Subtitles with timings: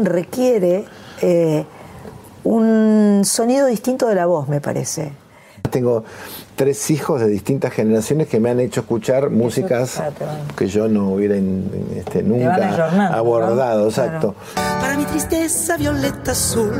[0.00, 0.84] Canción requiere
[1.22, 1.64] eh,
[2.44, 5.12] un sonido distinto de la voz, me parece.
[5.70, 6.04] Tengo
[6.56, 10.02] tres hijos de distintas generaciones que me han hecho escuchar músicas
[10.56, 11.36] que yo no hubiera
[11.94, 14.34] este, nunca abordado, exacto.
[14.54, 16.72] Para mi tristeza violeta azul,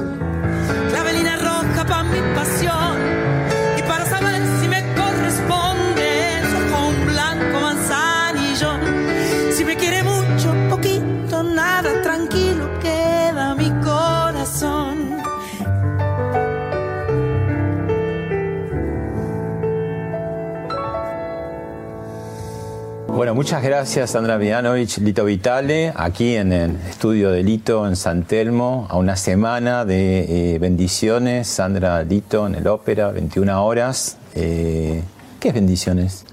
[23.34, 28.86] Muchas gracias Sandra Mianovich, Lito Vitale, aquí en el estudio de Lito en San Telmo,
[28.90, 31.46] a una semana de eh, bendiciones.
[31.46, 34.16] Sandra Lito en el ópera, 21 horas.
[34.34, 35.02] Eh,
[35.38, 36.24] ¿Qué es bendiciones?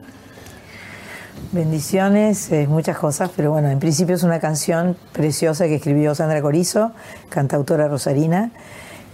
[1.51, 6.41] Bendiciones, es muchas cosas, pero bueno, en principio es una canción preciosa que escribió Sandra
[6.41, 6.93] Corizo,
[7.29, 8.51] cantautora rosarina,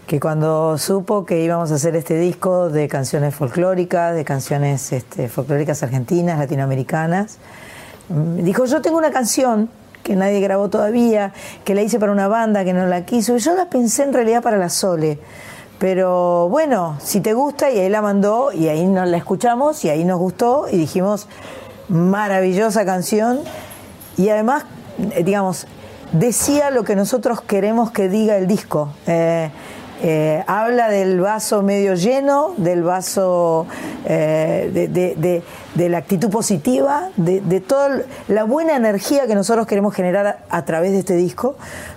[0.08, 5.28] que cuando supo que íbamos a hacer este disco de canciones folclóricas, de canciones este,
[5.28, 7.40] folclóricas argentinas, latinoamericanas,
[8.10, 9.70] dijo, yo tengo una canción
[10.04, 11.34] que nadie grabó todavía,
[11.64, 14.14] que la hice para una banda que no la quiso, y yo la pensé en
[14.14, 15.20] realidad para la Sole.
[15.80, 19.90] Pero bueno, si te gusta, y ahí la mandó, y ahí nos la escuchamos, y
[19.90, 21.28] ahí nos gustó, y dijimos,
[21.88, 23.40] maravillosa canción,
[24.18, 24.66] y además,
[25.12, 25.68] eh, digamos,
[26.12, 28.90] decía lo que nosotros queremos que diga el disco.
[29.08, 29.50] Eh,
[30.06, 33.68] eh, habla del vaso medio lleno, del vaso
[34.06, 35.44] eh, de,
[35.76, 41.00] la actitud positiva, de, toda la buena energía que nosotros queremos generar a, través de
[41.00, 41.56] este disco,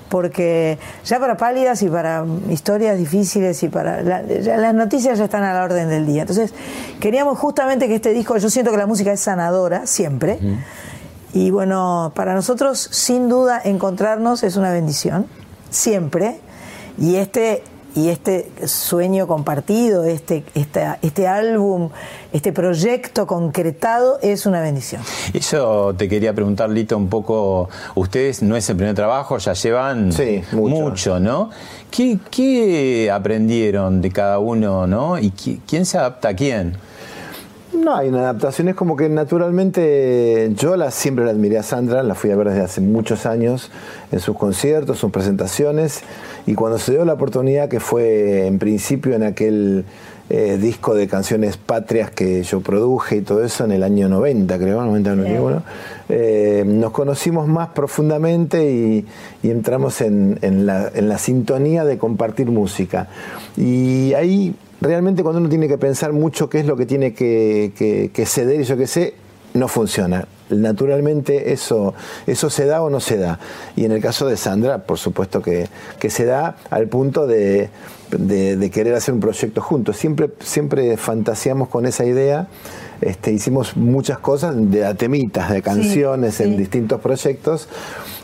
[0.09, 5.53] porque ya para pálidas y para historias difíciles y para las noticias ya están a
[5.53, 6.23] la orden del día.
[6.23, 6.55] Entonces
[7.01, 10.39] queríamos justamente que este disco, yo siento que la música es sanadora siempre.
[11.35, 15.27] Y bueno, para nosotros, sin duda, encontrarnos es una bendición,
[15.71, 16.41] siempre.
[16.99, 17.63] Y este
[17.97, 21.89] y este sueño compartido, este, este álbum,
[22.33, 25.01] este proyecto concretado es una bendición.
[25.33, 30.11] Eso te quería preguntar, Lito, un poco, ustedes no es el primer trabajo, ya llevan
[30.53, 31.17] mucho.
[31.19, 31.51] ¿no?
[31.91, 35.19] ¿Qué, aprendieron de cada uno, ¿no?
[35.19, 36.77] ¿Y quién se adapta a quién?
[37.73, 42.03] No, hay una adaptación, es como que naturalmente yo la, siempre la admiré a Sandra,
[42.03, 43.71] la fui a ver desde hace muchos años
[44.13, 46.03] en sus conciertos, sus presentaciones,
[46.47, 49.85] y cuando se dio la oportunidad, que fue en principio en aquel
[50.31, 54.59] eh, disco de canciones patrias que yo produje y todo eso en el año 90,
[54.59, 55.63] creo, 90, 91,
[56.09, 59.07] eh, nos conocimos más profundamente y,
[59.43, 63.09] entramos en, la, sintonía de compartir música.
[63.57, 68.11] Y ahí realmente cuando uno tiene que pensar mucho qué es lo que tiene que,
[68.13, 69.15] que ceder y yo qué sé,
[69.57, 71.95] no funciona naturalmente eso,
[72.27, 73.39] eso se da o no se da.
[73.75, 75.69] Y en el caso de Sandra, por supuesto que,
[76.09, 77.71] se da al punto de,
[78.73, 79.97] querer hacer un proyecto juntos.
[79.97, 82.49] Siempre, siempre fantaseamos con esa idea.
[83.01, 87.69] Este, hicimos muchas cosas de atemitas, de canciones en distintos proyectos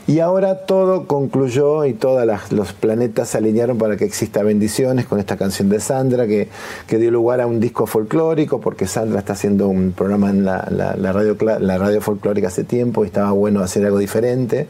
[0.05, 5.19] y ahora todo concluyó y todos los planetas se alinearon para que exista bendiciones con
[5.19, 6.49] esta canción de Sandra que,
[6.89, 11.37] dio lugar a un disco folclórico porque Sandra está haciendo un programa en la, radio,
[11.59, 14.67] la radio folclórica hace tiempo y estaba bueno hacer algo diferente.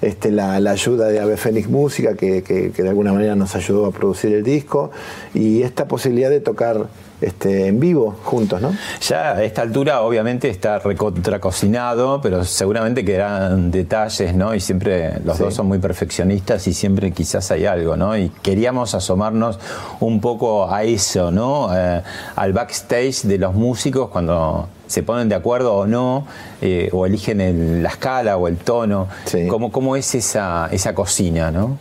[0.00, 3.90] Este, la, ayuda de Ave Fénix Música que, que de alguna manera nos ayudó a
[3.90, 4.90] producir el disco
[5.34, 6.86] y esta posibilidad de tocar
[7.20, 8.72] este, en vivo juntos, ¿no?
[9.00, 14.54] Ya a esta altura obviamente está recontracocinado, pero seguramente quedan detalles, ¿no?
[14.54, 18.16] Y siempre los dos son muy perfeccionistas y siempre quizás hay algo, ¿no?
[18.16, 19.58] Y queríamos asomarnos
[20.00, 21.70] un poco a eso, ¿no?
[21.76, 22.02] Eh,
[22.36, 26.26] al backstage de los músicos cuando se ponen de acuerdo o no,
[26.60, 29.06] eh, o eligen la escala o el tono.
[29.48, 31.78] ¿Cómo, ¿Cómo, es esa, esa cocina, no?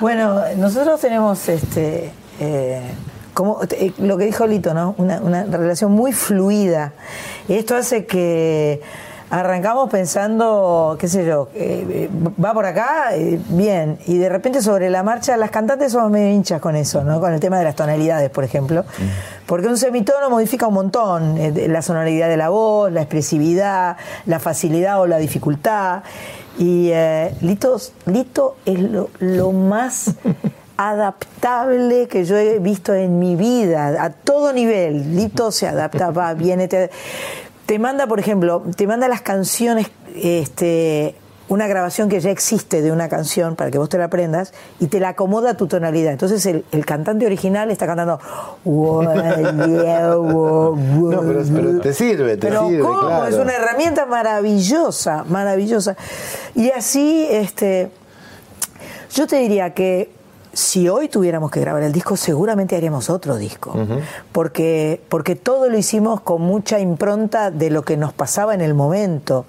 [0.00, 2.80] Bueno, nosotros tenemos este eh,
[3.38, 4.96] como eh, lo que dijo Lito, ¿no?
[4.98, 6.92] Una, relación muy fluida.
[7.46, 8.82] Y esto hace que
[9.30, 12.10] arrancamos pensando, qué sé yo, eh,
[12.44, 13.10] va por acá,
[13.50, 17.20] bien, y de repente sobre la marcha, las cantantes somos medio hinchas con eso, ¿no?
[17.20, 18.84] Con el tema de las tonalidades, por ejemplo,
[19.46, 25.00] porque un semitono modifica un montón, la sonoridad de la voz, la expresividad, la facilidad
[25.00, 26.02] o la dificultad,
[26.58, 26.90] y
[27.40, 27.76] Lito,
[28.06, 30.10] Lito es lo, lo más
[30.78, 35.16] adaptable que yo he visto en mi vida, a todo nivel.
[35.16, 36.90] Lito se adapta, va, viene, te,
[37.66, 41.16] te manda, por ejemplo, te manda las canciones, este,
[41.48, 44.86] una grabación que ya existe de una canción para que vos te la aprendas y
[44.86, 46.12] te la acomoda a tu tonalidad.
[46.12, 48.20] Entonces el, cantante original está cantando.
[48.64, 49.00] no,
[51.20, 52.82] pero, te sirve, te pero sirve.
[52.84, 53.24] ¿cómo?
[53.24, 55.96] Es una herramienta maravillosa, maravillosa.
[56.54, 57.90] Y así, este,
[59.12, 60.16] yo te diría que
[60.58, 63.74] si hoy tuviéramos que grabar el disco, seguramente haríamos otro disco,
[64.32, 68.74] porque, porque todo lo hicimos con mucha impronta de lo que nos pasaba en el
[68.74, 69.46] momento.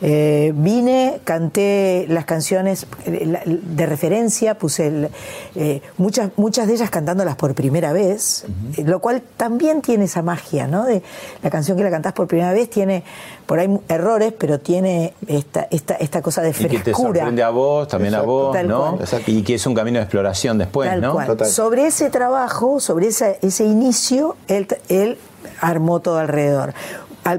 [0.00, 5.10] Eh, vine, canté las canciones eh, de referencia, puse
[5.56, 8.44] eh, muchas, muchas de ellas cantándolas por primera vez,
[8.84, 10.84] lo cual también tiene esa magia, ¿no?
[10.84, 11.02] De
[11.42, 13.02] la canción que la cantás por primera vez tiene
[13.46, 16.74] por ahí errores, pero tiene esta, esta, esta cosa de frescura.
[16.74, 18.98] Y que te sorprende a vos, también a vos, ¿no?
[19.26, 21.18] Y que es un camino de exploración después, ¿no?
[21.46, 25.18] Sobre ese trabajo, sobre ese, ese inicio, él, él
[25.60, 26.74] armó todo alrededor.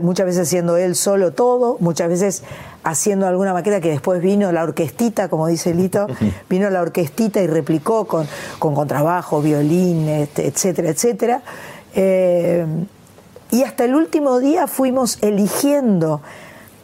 [0.02, 2.44] Muchas veces haciendo él solo todo, muchas veces
[2.84, 6.08] haciendo alguna maqueta que después vino la orquestita, como dice Lito,
[6.50, 8.28] vino la orquestita y replicó con,
[8.60, 11.42] con contrabajo, violín, etcétera, etcétera.
[11.96, 12.66] Eh,
[13.54, 16.22] y hasta el último día fuimos eligiendo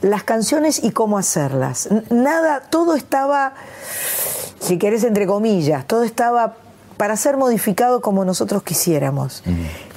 [0.01, 1.89] las canciones y cómo hacerlas.
[2.11, 3.53] Nada, todo estaba,
[4.59, 6.57] si querés, entre comillas, todo estaba
[6.95, 9.41] para ser modificado como nosotros quisiéramos.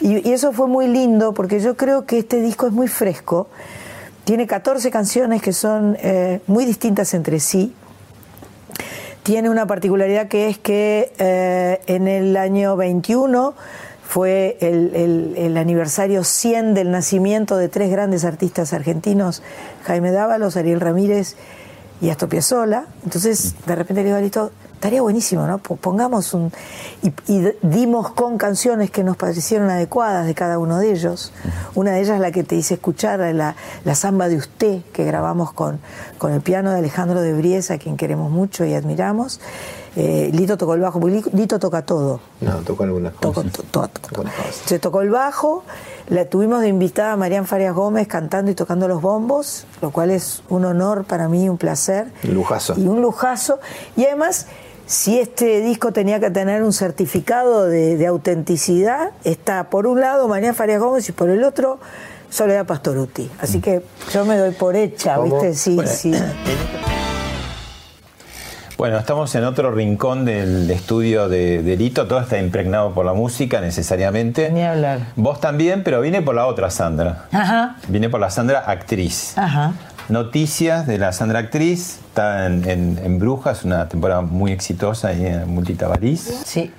[0.01, 3.49] y, eso fue muy lindo porque yo creo que este disco es muy fresco.
[4.25, 7.75] Tiene 14 canciones que son eh, muy distintas entre sí.
[9.25, 13.55] Tiene una particularidad que es que eh, en el año 21
[14.13, 19.43] fue el, aniversario 100 del nacimiento de tres grandes artistas argentinos,
[19.85, 21.35] Jaime Dávalos, Ariel Ramírez
[22.03, 22.85] y Astor Piazzolla.
[23.05, 25.57] Entonces, de repente le digo a Lito, estaría buenísimo, ¿no?
[25.57, 26.53] Pongamos un...
[27.03, 27.11] Y,
[27.63, 31.33] dimos con canciones que nos parecieron adecuadas de cada uno de ellos.
[31.75, 33.57] Una de ellas la que te hice escuchar, la,
[33.87, 35.81] la samba de usted, que grabamos con,
[36.19, 39.41] con el piano de Alejandro de Briesa, a quien queremos mucho y admiramos.
[39.95, 42.21] Eh, Lito tocó el bajo, porque Lito toca todo.
[42.41, 43.45] No, tocó algunas cosas.
[44.65, 45.65] Se tocó el bajo,
[46.09, 50.11] la tuvimos de invitada a Marian Farias Gómez cantando y tocando los bombos, lo cual
[50.11, 52.11] es un honor para mí, un placer.
[52.25, 52.75] Un lujazo.
[52.79, 53.61] Y un lujazo.
[53.97, 54.47] Y además,
[54.87, 60.55] si este disco tenía que tener un certificado de, autenticidad, está por un lado Marian
[60.55, 61.79] Farias Gómez y por el otro
[62.31, 63.31] Soledad Pastoruti.
[63.41, 65.55] Así que yo me doy por hecha, ¿viste?
[65.55, 66.15] Sí, sí.
[68.79, 73.61] Bueno, estamos en otro rincón del estudio de, Lito, todo está impregnado por la música
[73.61, 74.51] necesariamente.
[74.51, 75.01] Ni hablar.
[75.15, 77.27] Vos también, pero vine por la otra Sandra.
[77.33, 77.77] Ajá.
[77.89, 79.37] Vine por la Sandra actriz.
[79.37, 79.75] Ajá.
[80.09, 86.43] Noticias de la Sandra actriz, está en, Brujas, una temporada muy exitosa ahí en Multitabarís.
[86.45, 86.73] Sí.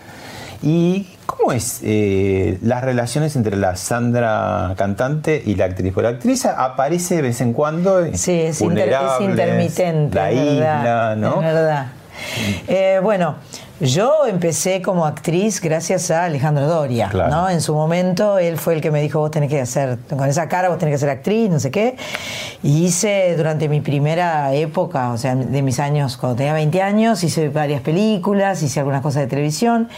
[0.62, 1.08] ¿Y
[1.44, 5.92] cómo es eh, las relaciones entre la Sandra cantante y la actriz?
[5.94, 8.06] Porque la actriz aparece de vez en cuando.
[8.14, 10.16] Sí, es, intermitente.
[10.16, 11.42] La isla, ¿no?
[11.42, 11.88] Es verdad.
[12.68, 13.36] Eh, bueno,
[13.82, 17.50] yo empecé como actriz gracias a Alejandro Doria, ¿no?
[17.50, 20.48] En su momento él fue el que me dijo, vos tenés que hacer, con esa
[20.48, 21.98] cara vos tenés que ser actriz, no sé qué.
[22.62, 27.24] Y hice durante mi primera época, o sea, de mis años, cuando tenía 20 años,
[27.24, 29.90] hice varias películas, hice algunas cosas de televisión.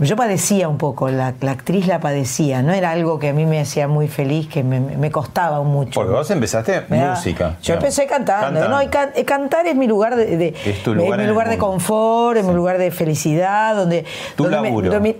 [0.00, 3.60] Yo padecía un poco, la, actriz la padecía, no era algo que a mí me
[3.60, 5.92] hacía muy feliz, que me, costaba mucho.
[5.94, 7.56] Porque vos empezaste música.
[7.62, 11.26] Yo empecé cantando, no, y eh, cantar es mi lugar de, es tu lugar, mi
[11.26, 14.04] lugar de confort, es mi lugar de felicidad, donde,
[14.36, 15.16] tu donde, laburo, me,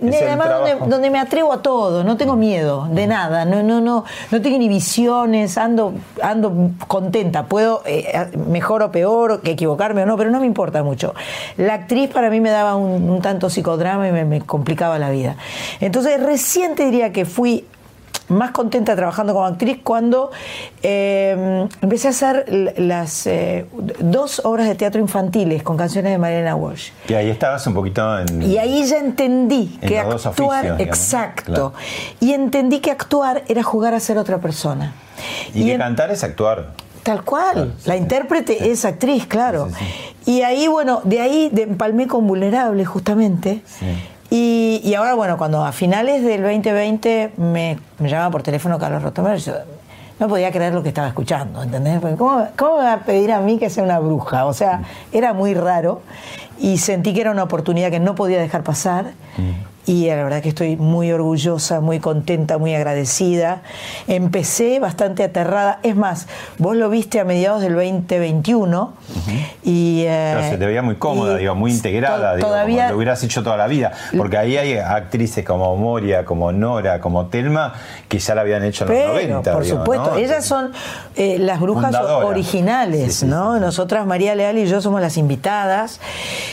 [0.87, 4.55] donde, me atrevo a todo, no tengo miedo de nada, no, no, no, no tengo
[4.55, 10.39] inhibiciones, ando, ando contenta, puedo eh, mejor o peor, que equivocarme o no, pero no
[10.39, 11.13] me importa mucho.
[11.57, 15.09] La actriz para mí me daba un, tanto psicodrama y me, me complicaba complicaba la
[15.09, 15.35] vida.
[15.79, 17.65] Entonces, recién te diría que fui
[18.27, 20.29] más contenta trabajando como actriz cuando
[20.83, 22.45] eh, empecé a hacer
[22.77, 23.65] las eh,
[23.99, 26.91] dos obras de teatro infantiles con canciones de Mariana Walsh.
[27.07, 28.43] Y ahí estabas un poquito en...
[28.43, 31.73] Y ahí ya entendí En que actuar, oficios, exacto, claro.
[32.19, 34.93] y entendí que actuar era jugar a ser otra persona.
[35.55, 36.73] Y, que en- cantar es actuar.
[37.01, 39.69] Tal cual, la intérprete es actriz, claro.
[40.27, 43.61] Y ahí, bueno, de ahí de- empalmé con Vulnerable, justamente.
[44.31, 49.37] Y, ahora, bueno, cuando a finales del 2020 me, me llama por teléfono Carlos Rotomero,
[49.37, 49.53] yo
[50.19, 51.99] no podía creer lo que estaba escuchando, ¿entendés?
[51.99, 54.45] Porque ¿cómo, ¿Cómo me va a pedir a mí que sea una bruja?
[54.45, 54.81] O sea,
[55.11, 56.01] era muy raro
[56.59, 59.13] y sentí que era una oportunidad que no podía dejar pasar.
[59.85, 63.61] Y la verdad que estoy muy orgullosa, muy contenta, muy agradecida.
[64.07, 65.79] Empecé bastante aterrada.
[65.81, 66.27] Es más,
[66.59, 68.93] vos lo viste a mediados del 2021
[69.63, 70.03] y...
[70.05, 72.97] eh, Pero se te veía muy cómoda, digo, muy integrada, to- digo, todavía, como lo
[72.97, 73.91] hubieras hecho toda la vida.
[74.15, 77.73] Porque ahí hay actrices como Moria, como Nora, como Telma,
[78.07, 79.53] que ya la habían hecho en los Pero, 90.
[79.53, 80.17] por supuesto, ¿no?
[80.17, 80.71] ellas son
[81.15, 82.29] eh, las brujas Fundadoras.
[82.29, 83.55] originales, Sí, sí, ¿no?
[83.55, 83.59] sí.
[83.61, 85.99] Nosotras, María Leal y yo, somos las invitadas.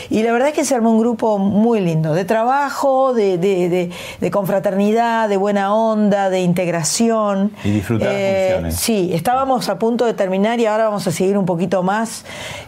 [0.09, 3.69] Y la verdad es que se armó un grupo muy lindo, de trabajo, de, de-
[3.69, 3.91] de-
[4.21, 7.53] de confraternidad, de buena onda, de integración.
[7.65, 8.17] Y disfrutar las
[8.53, 8.77] funciones.
[8.77, 12.25] Sí, estábamos a punto de terminar y ahora vamos a seguir un poquito más.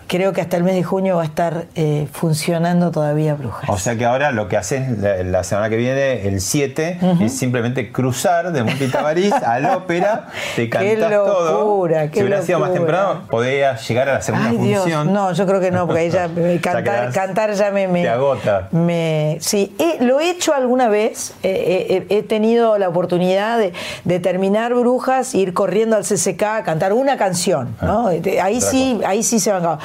[0.08, 3.68] Creo que hasta el mes de junio va a estar eh, funcionando todavía Brujas.
[3.68, 7.38] O sea que ahora lo que haces la, la semana que viene, el 7, es
[7.38, 11.60] simplemente cruzar de Multitabarís al ópera, te Qué cantás todo.
[11.60, 14.80] locura, qué si hubiera sido más temprano, podías llegar a la segunda Ay, Dios.
[14.80, 15.12] función.
[15.12, 18.00] No, yo creo que no, porque ahí ya eh, Ya cantar, cantar ya me, me-
[18.02, 18.68] te agota.
[18.70, 21.34] me- sí, He- lo he hecho alguna vez.
[21.42, 23.74] eh, eh, he tenido la oportunidad de,
[24.04, 27.76] de terminar Brujas, ir corriendo al CCK a cantar una canción.
[27.82, 28.08] ¿no?
[28.08, 29.78] Este, Ahí sí, ahí sí se bancaba.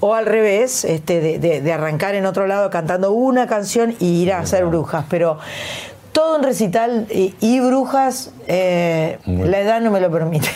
[0.00, 4.22] O al revés, este, de, de- de arrancar en otro lado cantando una canción y
[4.22, 5.04] ir a hacer Brujas.
[5.08, 5.38] Pero
[6.12, 9.46] todo en recital y, y Brujas, eh, Bueno.
[9.46, 10.48] la edad no me lo permite.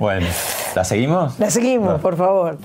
[0.00, 0.26] Bueno,
[0.74, 1.38] ¿la seguimos?
[1.38, 2.58] La seguimos, por favor.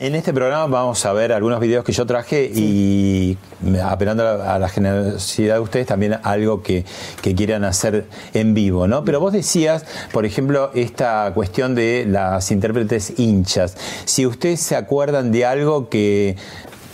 [0.00, 3.38] En este programa vamos a ver algunos videos que yo traje y
[3.80, 6.84] apelando a la, a la generosidad de ustedes también algo que,
[7.22, 9.04] que quieran hacer en vivo, ¿no?
[9.04, 13.76] Pero vos decías, por ejemplo, esta cuestión de las intérpretes hinchas.
[14.04, 16.34] Si ustedes se acuerdan de algo que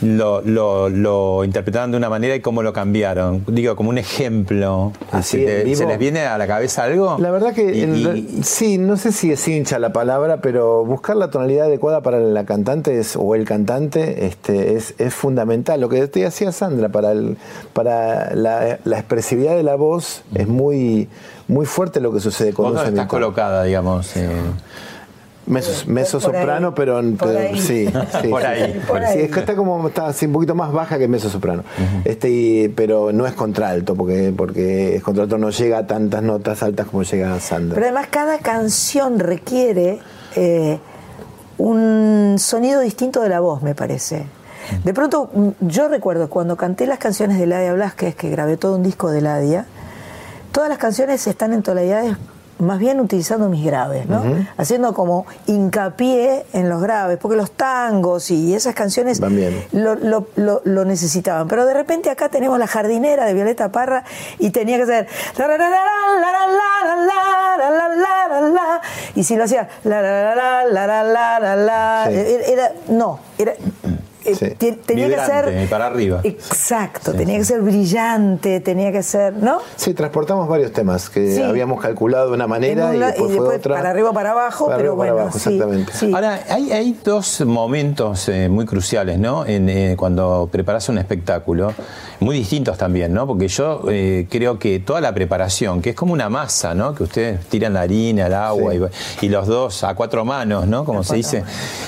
[0.02, 4.92] lo, lo, lo interpretaron de una manera y cómo lo cambiaron, digo, como un ejemplo.
[5.12, 5.76] Así, ¿Se, te-.
[5.76, 7.16] ¿se les viene a la cabeza algo?
[7.18, 7.82] La verdad que Y-
[8.38, 12.18] y- sí, no sé si es hincha la palabra, pero buscar la tonalidad adecuada para
[12.18, 15.80] la cantante es- o el cantante este, es, es fundamental.
[15.80, 17.36] Lo que te decía Sandra, para, el,
[17.72, 21.08] para la, la expresividad de la voz es muy,
[21.48, 24.16] muy fuerte lo que sucede con vos un no estás colocada, digamos.
[24.16, 24.28] eh,
[25.50, 27.86] Meso, meso Por ahí, soprano, pero, por pero sí,
[28.22, 28.80] sí, Por sí, ahí, sí.
[28.86, 29.20] por Sí, ahí.
[29.22, 31.64] es que está como está así un poquito más baja que meso soprano.
[32.04, 36.62] Este y- pero no es contralto porque porque el contralto no llega a tantas notas
[36.62, 37.74] altas como llega Sandra.
[37.74, 39.98] Pero además cada canción requiere
[40.36, 40.78] eh,
[41.58, 44.26] un sonido distinto de la voz, me parece.
[44.84, 48.76] De pronto, mm, yo recuerdo cuando canté las canciones de Ladia Blasquez, que grabé todo
[48.76, 49.66] un disco de Ladia,
[50.52, 52.16] todas las canciones están en tonalidades
[52.60, 54.22] más bien utilizando mis graves, ¿no?
[54.56, 59.20] Haciendo como hincapié en los graves, porque los tangos y esas canciones
[59.72, 61.48] lo, necesitaban.
[61.48, 64.04] Pero de repente acá tenemos la jardinera de Violeta Parra
[64.38, 65.08] y tenía que ser...
[69.14, 69.68] Y si lo hacía...
[69.84, 70.64] Era,
[72.88, 73.54] no, era,
[74.24, 74.72] eh, Sí.
[74.86, 75.68] tenía que ser.
[75.68, 76.20] para arriba.
[76.24, 79.34] Exacto, tenía que ser brillante, tenía que ser.
[79.34, 79.58] ¿No?
[79.76, 81.42] Sí, transportamos varios temas que Sí.
[81.42, 83.76] habíamos calculado de una manera un y después, y fue después otra.
[83.76, 85.92] para arriba o para abajo, Para pero arriba o para bueno, abajo, sí, exactamente.
[85.94, 86.12] sí.
[86.14, 89.44] Ahora, hay, hay dos momentos eh, muy cruciales, ¿no?
[89.46, 91.72] En, eh, cuando preparas un espectáculo,
[92.20, 93.26] muy distintos también, ¿no?
[93.26, 96.94] Porque yo eh, creo que toda la preparación, que es como una masa, ¿no?
[96.94, 98.78] Que ustedes tiran la harina, el agua Sí.
[99.22, 100.84] y, y los dos a cuatro manos, ¿no?
[100.84, 101.42] Como se dice.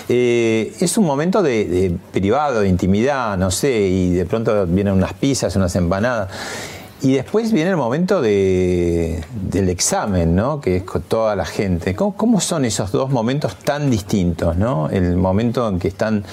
[0.09, 4.95] Eh, es un momento de, de privado, de intimidad, no sé, y de pronto vienen
[4.95, 6.31] unas pizzas, unas empanadas.
[7.05, 10.61] Y después viene el momento de- del examen, ¿no?
[10.61, 11.95] Que es con toda la gente.
[11.97, 14.89] ¿Cómo, cómo son esos dos momentos tan distintos, ¿no?
[14.89, 16.25] El momento en que están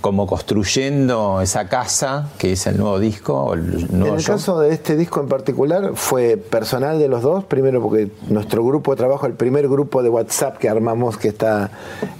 [0.00, 4.36] como construyendo esa casa, que es el nuevo disco, o el En nuevo el show.
[4.36, 8.92] caso de este disco en particular fue personal de los dos, primero porque nuestro grupo
[8.92, 11.70] de trabajo, el primer grupo de WhatsApp que armamos, que está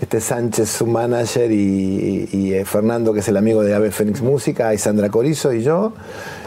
[0.01, 4.21] este Sánchez, su manager, y, y, eh, Fernando, que es el amigo de Ave Fénix
[4.21, 5.93] Música, y Sandra Corizo y yo,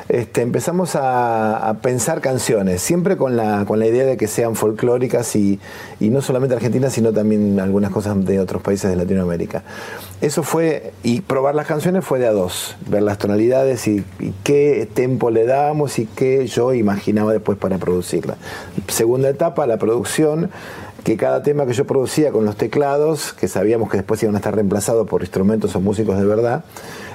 [0.09, 5.35] este, empezamos a, pensar canciones, siempre con la, con la idea de que sean folclóricas
[5.35, 5.59] y,
[5.99, 9.63] y no solamente argentinas, sino también algunas cosas de otros países de Latinoamérica.
[10.21, 14.03] Eso fue, y probar las canciones fue de a dos, ver las tonalidades y
[14.43, 18.37] qué tempo le dábamos y qué yo imaginaba después para producirla.
[18.87, 20.49] Segunda etapa, la producción
[21.03, 24.37] que cada tema que yo producía con los teclados, que sabíamos que después iban a
[24.37, 26.63] estar reemplazados por instrumentos o músicos de verdad,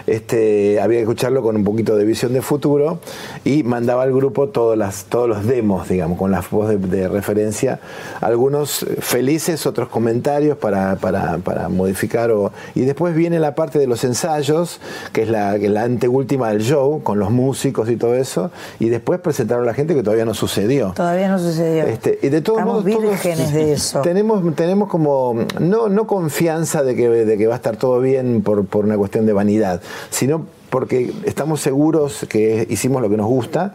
[0.08, 2.98] este, había que escucharlo con un poquito de visión de futuro
[3.44, 7.08] y mandaba al grupo todas las, todos los demos, digamos, con la voz de, de
[7.08, 7.80] referencia,
[8.20, 12.30] algunos felices, otros comentarios para, para, para modificar.
[12.30, 14.80] O, y después viene la parte de los ensayos,
[15.12, 18.50] que es la, que es la anteúltima del show, con los músicos y todo eso,
[18.78, 20.92] y después presentaron a la gente que todavía no sucedió.
[20.94, 21.84] Todavía no sucedió.
[21.84, 24.00] Este, y de todos Estamos modos, todos de eso.
[24.00, 28.42] Tenemos, tenemos como, no, no confianza de que, de que va a estar todo bien
[28.42, 33.26] por, por una cuestión de vanidad, sino porque estamos seguros que hicimos lo que nos
[33.26, 33.74] gusta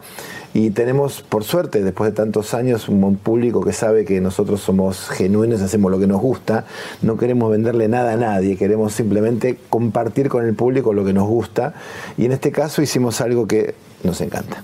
[0.52, 4.60] y tenemos, por suerte, después de tantos años, un buen público que sabe que nosotros
[4.60, 6.64] somos genuinos, hacemos lo que nos gusta,
[7.02, 11.26] no queremos venderle nada a nadie, queremos simplemente compartir con el público lo que nos
[11.26, 11.74] gusta
[12.16, 14.62] y en este caso hicimos algo que nos encanta.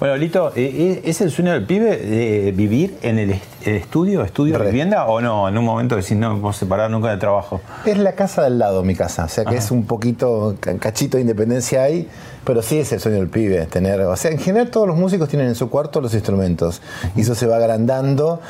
[0.00, 4.24] Bueno, Lito, ¿e- ¿es el sueño del pibe de vivir en el est- el estudio,
[4.24, 5.46] estudio de vivienda o no?
[5.46, 7.60] En un momento decís, no me puedo separar nunca del trabajo.
[7.84, 9.24] Es la casa del lado, mi casa.
[9.24, 12.08] O sea que es un poquito, ca- cachito de independencia ahí,
[12.44, 14.00] pero sí es el sueño del pibe, tener.
[14.00, 16.80] O sea, en general todos los músicos tienen en su cuarto los instrumentos.
[17.14, 18.40] Y eso se va agrandando,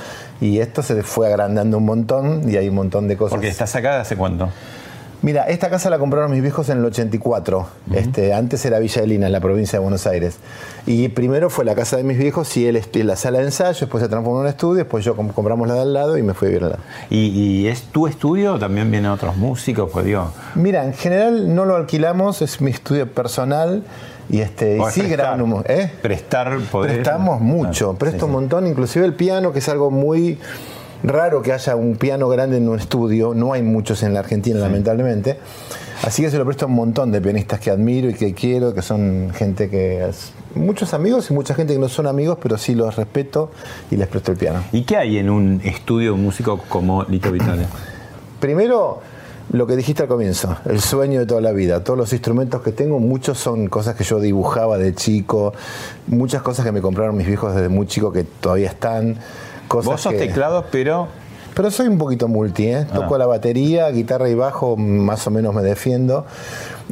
[0.40, 3.32] y esto se fue agrandando un montón, y hay un montón de cosas.
[3.32, 4.50] Porque estás acá de hace cuánto.
[5.22, 7.66] Mira, esta casa la compraron mis viejos en el 84.
[7.92, 10.38] este, antes era Villa de Lina, en la provincia de Buenos Aires.
[10.86, 13.78] Y primero fue la casa de mis viejos y él, este, la sala de ensayo,
[13.80, 16.22] después se transformó en un estudio, después yo com- compramos la de al lado y
[16.22, 16.82] me fui a vivir al lado.
[17.10, 19.90] ¿Y, y es tu estudio o también vienen otros músicos?
[19.92, 23.82] Pues digo, Mira, en general no lo alquilamos, es mi estudio personal
[24.30, 25.90] y este y sí graban un ¿eh?
[26.00, 26.92] Prestar poder.
[26.94, 30.38] Prestamos mucho, Ah, presto sí, un montón, inclusive el piano, que es algo muy
[31.02, 34.58] raro que haya un piano grande en un estudio, no hay muchos en la Argentina
[34.58, 35.38] lamentablemente.
[36.02, 38.72] Así que se lo presto a un montón de pianistas que admiro y que quiero,
[38.72, 42.56] que son gente que es muchos amigos y mucha gente que no son amigos, pero
[42.56, 43.50] sí los respeto
[43.90, 44.64] y les presto el piano.
[44.72, 47.66] ¿Y qué hay en un estudio músico como Lito Vitale?
[48.40, 49.00] Primero,
[49.52, 51.82] lo que dijiste al comienzo, el sueño de toda la vida.
[51.82, 55.52] Todos los instrumentos que tengo, muchos son cosas que yo dibujaba de chico,
[56.06, 59.18] muchas cosas que me compraron mis viejos desde muy chico que todavía están.
[59.70, 61.06] Cosas Vos sos que- teclados, pero
[61.54, 62.86] Pero soy un poquito multi, ¿eh?
[62.92, 63.18] Toco Ah.
[63.18, 66.26] la batería, guitarra y bajo, más o menos me defiendo.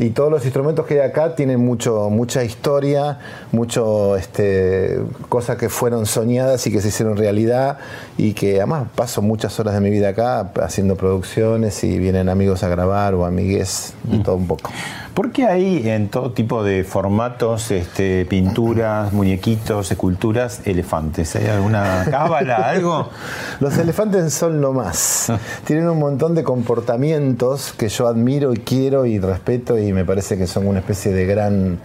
[0.00, 3.18] Y todos los instrumentos que hay acá tienen mucho, mucha historia,
[3.50, 7.78] mucho este, cosas que fueron soñadas y que se hicieron realidad.
[8.16, 12.62] Y que además paso muchas horas de mi vida acá haciendo producciones y vienen amigos
[12.62, 14.70] a grabar o amigues, de todo un poco.
[15.18, 21.34] ¿por qué hay en todo tipo de formatos, este, pinturas, muñequitos, esculturas, elefantes?
[21.34, 23.08] ¿Hay alguna cábala, algo?
[23.58, 25.32] Los elefantes son lo más.
[25.66, 30.36] Tienen un montón de comportamientos que yo admiro y quiero y respeto y me parece
[30.36, 31.78] que son una especie de gran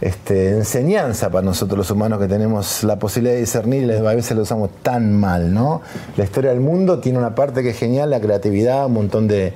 [0.00, 4.36] este, enseñanza para nosotros los humanos que tenemos la posibilidad de discernir y a veces
[4.36, 5.80] lo usamos tan mal, ¿no?
[6.16, 9.54] La historia del mundo tiene una parte que es genial, la creatividad, un montón de,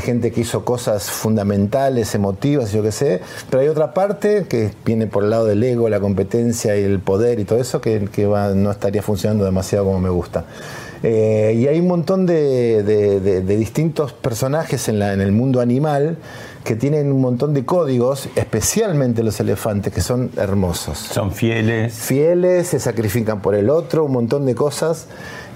[0.00, 5.08] gente que hizo cosas fundamentales, emotivas, yo qué sé, pero hay otra parte que viene
[5.08, 8.08] por el lado del ego, la competencia y el poder y todo eso que,
[8.54, 10.44] no estaría funcionando demasiado como me gusta.
[11.02, 16.18] Eh, y hay un montón de, distintos personajes en el mundo animal
[16.64, 20.98] que tienen un montón de códigos, especialmente los elefantes, que son hermosos.
[20.98, 25.06] Son fieles, Fieles, se sacrifican por el otro, un montón de cosas.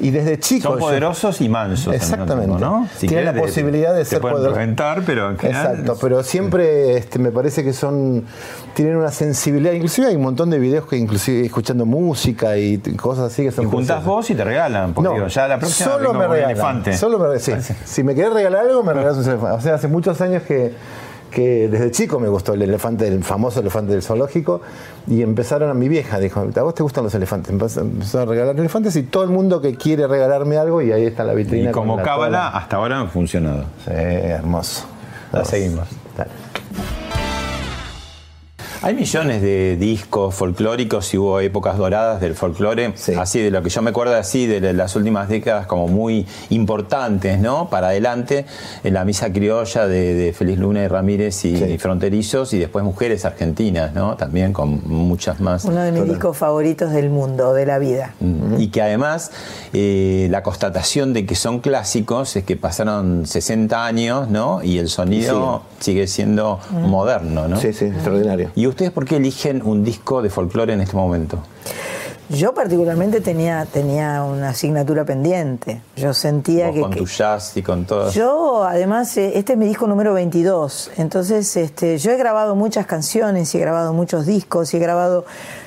[0.00, 0.64] Y desde chicos.
[0.70, 1.94] son yo- poderosos y mansos.
[1.94, 2.46] Exactamente.
[2.56, 2.88] tiempo, ¿no?
[2.98, 5.36] Tienen la posibilidad de te ser pueden poder- reventar, pero en.
[5.46, 8.24] Exacto, pero siempre este, me parece que son
[8.74, 13.32] tienen una sensibilidad, inclusive hay un montón de videos que inclusive escuchando música y cosas
[13.32, 14.04] así que son Y juntás preciosas.
[14.04, 14.94] vos y te regalan.
[14.94, 16.96] Porque digo, ya la próxima solo me regalan, elefante.
[16.96, 17.52] Solo me sí.
[17.84, 19.56] Si me querés regalar algo, me regalas un elefante.
[19.56, 20.72] O sea, hace muchos años que,
[21.30, 24.60] que desde chico me gustó el elefante, el famoso elefante del zoológico,
[25.06, 27.50] y empezaron a mi vieja, dijo, ¿a vos te gustan los elefantes?
[27.76, 31.24] Empezó a regalar elefantes y todo el mundo que quiere regalarme algo, y ahí está
[31.24, 31.70] la vitrina.
[31.70, 33.64] Y como cábala, hasta ahora han funcionado.
[33.84, 34.84] Sí, hermoso.
[35.32, 35.88] La seguimos.
[38.84, 43.14] Hay millones de discos folclóricos y hubo épocas doradas del folclore, Sí.
[43.14, 47.38] así de lo que yo me acuerdo así de las últimas décadas como muy importantes,
[47.38, 47.70] ¿no?
[47.70, 48.44] Para adelante,
[48.82, 51.64] en la misa criolla de, de Feliz Luna y Ramírez y, Sí.
[51.64, 54.16] y Fronterizos y después Mujeres Argentinas, ¿no?
[54.16, 55.64] También con muchas más.
[55.64, 58.14] Uno de mis discos favoritos del mundo, de la vida.
[58.18, 58.60] Mm.
[58.60, 59.30] Y que además
[59.72, 64.60] eh, la constatación de que son clásicos es que pasaron 60 años, ¿no?
[64.62, 67.60] Y el sonido sigue siendo moderno, ¿no?
[67.60, 68.50] Sí, sí, extraordinario.
[68.56, 71.38] ¿Y ustedes por qué eligen un disco de folclore en este momento?
[72.32, 75.82] yo particularmente tenía, tenía una asignatura pendiente.
[75.96, 76.80] Yo sentía Vos que...
[76.80, 78.10] con tu jazz y con todo.
[78.10, 80.92] yo, además, eh, este es mi disco número 22.
[80.96, 85.26] Entonces, este, yo he grabado muchas canciones y he grabado muchos discos y he grabado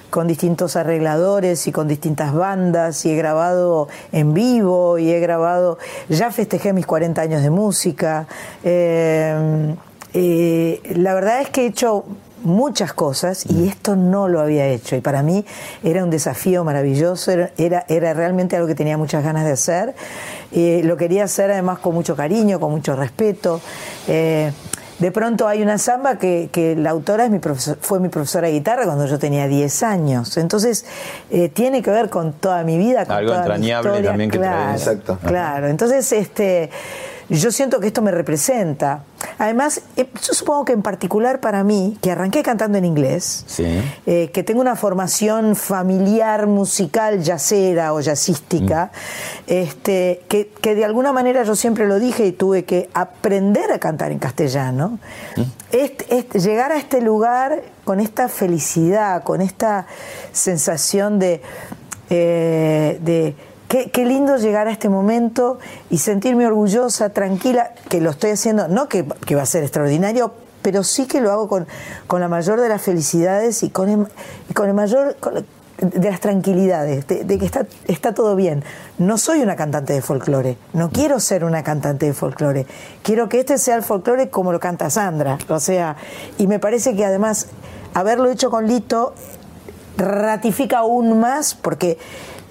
[0.10, 5.78] con distintos arregladores y con distintas bandas y he grabado en vivo y he grabado,
[6.10, 8.28] ya festejé mis 40 años de música.
[8.64, 9.76] Eh,
[10.14, 12.06] eh, la verdad es que he hecho
[12.46, 15.46] muchas cosas y esto no lo había hecho y para mí
[15.84, 19.96] era un desafío maravilloso, era, era, realmente algo que tenía muchas ganas de hacer.
[20.52, 23.60] Eh, lo quería hacer además con mucho cariño, con mucho respeto.
[24.08, 24.52] Eh,
[25.00, 28.48] de pronto hay una samba que, que la autora es mi profesor- fue mi profesora
[28.48, 30.38] de guitarra cuando yo tenía 10 años.
[30.38, 30.86] Entonces,
[31.32, 34.10] eh, tiene que ver con toda mi vida, con Algo toda mi entrañable historia.
[34.12, 34.82] también que claro, traes.
[34.88, 35.18] Exacto.
[35.28, 36.70] Claro, entonces este,
[37.30, 39.04] yo siento que esto me representa.
[39.40, 43.66] Además, eh, yo supongo que en particular para mí, que arranqué cantando en inglés, Sí.
[44.06, 48.92] eh, que tengo una formación familiar, musical, yacera o jazzística,
[49.48, 53.80] este, que, que de alguna manera yo siempre lo dije y tuve que aprender a
[53.80, 55.00] cantar en castellano,
[55.72, 59.88] Este- este- llegar a este lugar con esta felicidad, con esta
[60.32, 61.42] sensación de,
[62.10, 63.36] eh, de
[63.92, 65.60] qué, lindo llegar a este momento
[65.90, 70.84] y sentirme orgullosa, tranquila, que lo estoy haciendo, no que, va a ser extraordinario, pero
[70.84, 71.68] sí que lo hago con,
[72.20, 75.16] la mayor de las felicidades y con el, mayor
[75.80, 77.52] de las tranquilidades, de, que
[77.88, 78.64] está todo bien.
[78.98, 82.66] No soy una cantante de folclore, no quiero ser una cantante de folclore,
[83.04, 85.38] quiero que este sea el folclore como lo canta Sandra.
[85.50, 85.98] O sea,
[86.38, 87.48] y me parece que además
[87.94, 89.14] haberlo hecho con Lito
[89.98, 91.98] ratifica aún más porque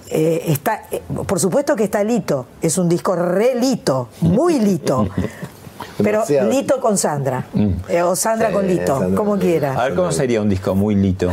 [0.09, 5.07] eh, está, eh, por supuesto que está Lito, es un disco re Lito, muy Lito,
[5.97, 6.49] pero Demasiado.
[6.51, 7.47] Lito con Sandra,
[7.87, 9.73] eh, o Sandra con Lito, Sandra como quiera.
[9.73, 11.31] A ver cómo sería un disco muy lito.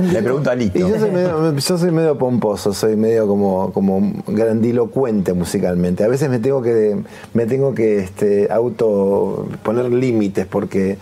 [0.00, 0.78] Le pregunto a Lito.
[0.78, 6.04] Y yo soy, medio, yo soy medio pomposo, soy medio como, como grandilocuente musicalmente.
[6.04, 7.02] A veces me tengo que,
[7.34, 10.98] me tengo que este, auto poner límites porque,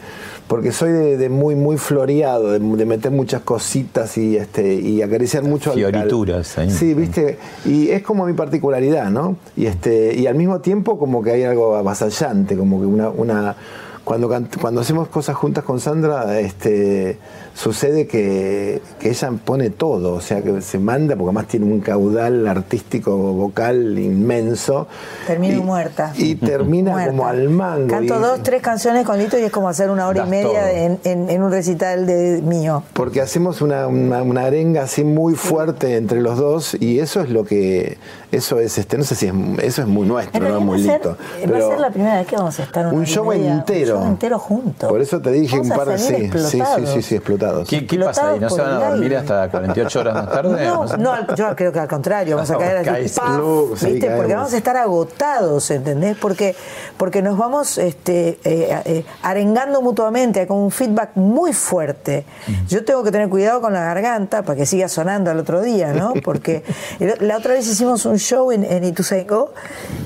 [0.49, 5.01] porque soy de, de muy, muy floreado, de, de meter muchas cositas y, este, y
[5.03, 6.71] acariciar mucho al- al- Fiorituras ahí.
[6.71, 9.37] Sí, viste, y es como mi particularidad, ¿no?
[9.57, 13.57] Y este, y al mismo tiempo como que hay algo avasallante, como que una, una
[14.05, 14.29] cuando
[14.61, 17.17] cuando hacemos cosas juntas con Sandra, este
[17.55, 21.81] sucede que, que ella pone todo, o sea que se manda, porque además tiene un
[21.81, 24.88] caudal artístico vocal inmenso.
[25.27, 26.12] Termino Y- muerta.
[26.17, 27.11] Y termina Muerta.
[27.11, 27.88] como al mango.
[27.88, 30.73] Canto y- dos, tres canciones con Lito y es como hacer una hora y media
[30.73, 32.83] en, en- en un recital de mío.
[32.93, 37.31] porque hacemos una, una, una arenga así muy fuerte entre los dos y eso es
[37.31, 37.99] lo que
[38.33, 40.95] eso es este no sé si es eso es muy nuestro no es muy va,
[40.95, 43.05] a lindo ser, va a ser la primera vez que vamos a estar una un
[43.07, 44.88] show media, entero Un show entero juntos.
[44.90, 46.62] por eso te dije Vamos un par de sí, salir sí
[46.95, 47.44] sí sí explotados.
[47.69, 48.41] ¿Qué, qué pasa ahí?
[48.41, 49.17] ¿No se van a dormir aire.
[49.17, 50.65] hasta 48 horas más tarde?
[50.67, 53.13] No, no, yo creo que al contrario, vamos a caer así, Caes.
[53.19, 53.29] ¡paf!
[53.37, 54.01] Luego, sí, ¿viste?
[54.01, 54.17] caemos.
[54.19, 56.17] Porque vamos a estar agotados, ¿entendés?
[56.21, 56.55] Porque,
[56.97, 62.25] porque nos vamos este, eh, eh, arengando mutuamente, hay como un feedback muy fuerte.
[62.69, 65.93] Yo tengo que tener cuidado con la garganta para que siga sonando al otro día,
[65.93, 66.13] ¿no?
[66.25, 66.65] Porque
[67.01, 69.53] el- la otra vez hicimos un show en, en Ituzaingó,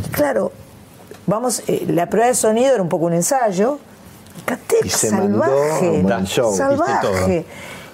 [0.06, 0.52] y claro,
[1.26, 3.78] vamos, eh, la prueba de sonido era un poco un ensayo,
[4.48, 7.44] canté Y se mandó salvaje, un buen show, salvaje.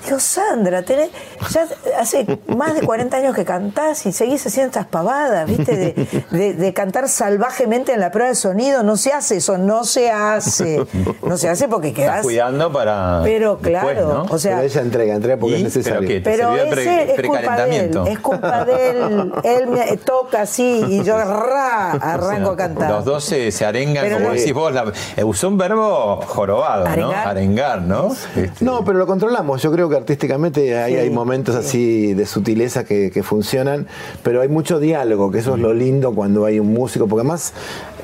[0.04, 1.10] Digo, Sandra, tenés,
[1.50, 1.66] ya
[1.98, 5.76] hace más de 40 años que cantás y seguís haciendo estas pavadas, ¿viste?
[5.76, 8.82] De, de- de cantar salvajemente en la prueba de sonido.
[8.82, 10.84] No se hace eso, no se hace.
[11.22, 12.22] No se hace porque Estás quedás.
[12.22, 13.20] cuidando para.
[13.24, 14.22] Pero después, claro, ¿no?
[14.28, 14.56] o sea.
[14.56, 15.58] pero ella entrega entrega porque ¿Y?
[15.58, 16.20] es necesario ¿Pero qué?
[16.20, 18.06] ¿Te Pero pre- ese es culpa de él, precalentamiento?
[18.06, 19.32] es culpa de él.
[19.42, 22.90] Él me toca así y yo ra, arranco a cantar.
[22.90, 24.72] Los dos se, se arengan, Pero como no- decís vos.
[24.72, 26.90] La, eh, usó un verbo jorobado, ¿no?
[26.90, 27.28] Arengar.
[27.28, 28.12] Arengar, ¿no?
[28.12, 29.62] Este, No, pero lo controlamos.
[29.62, 33.86] Yo creo que artísticamente hay, Sí, hay momentos así de sutileza que, que funcionan,
[34.22, 37.52] pero hay mucho diálogo, que eso es lo lindo cuando hay un músico, porque además,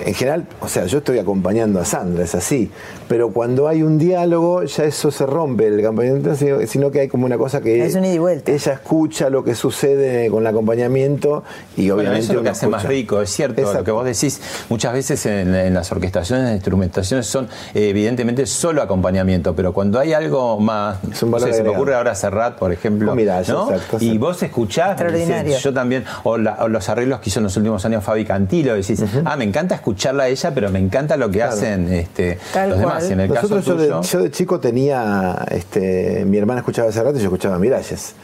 [0.04, 2.70] en general, o sea, yo estoy acompañando a Sandra, es así,
[3.10, 7.08] pero cuando hay un diálogo, ya eso se rompe el acompañamiento, sino- sino que hay
[7.08, 8.52] como una cosa que Es un ida y vuelta.
[8.52, 11.42] ella escucha lo que sucede con el acompañamiento
[11.76, 13.62] y Bueno, obviamente eso es lo que hace más rico, es cierto.
[13.62, 13.84] Lo Exacto.
[13.84, 18.80] que vos decís, muchas veces en, en las orquestaciones, en instrumentaciones, son eh, evidentemente solo
[18.80, 20.98] acompañamiento, pero cuando hay algo más.
[21.10, 23.12] Es un no valor sé, se me ocurre ahora Serrat, por ejemplo.
[23.12, 23.72] Oh, ya, ¿no?
[23.72, 24.18] exacto, y exacto.
[24.20, 25.50] vos escuchás, Extraordinario.
[25.50, 28.24] decís, yo también, o, la- o los arreglos que hizo en los últimos años Fabi
[28.24, 31.54] Cantilo, decís, ah, me encanta escucharla a ella, pero me encanta lo que Claro.
[31.54, 32.94] hacen este, Tal los demás.
[32.94, 32.99] cual.
[33.08, 36.88] Y en el Nosotros caso yo de, yo de chico tenía, este, mi hermana escuchaba
[36.88, 38.14] ese rato y yo escuchaba Miralles.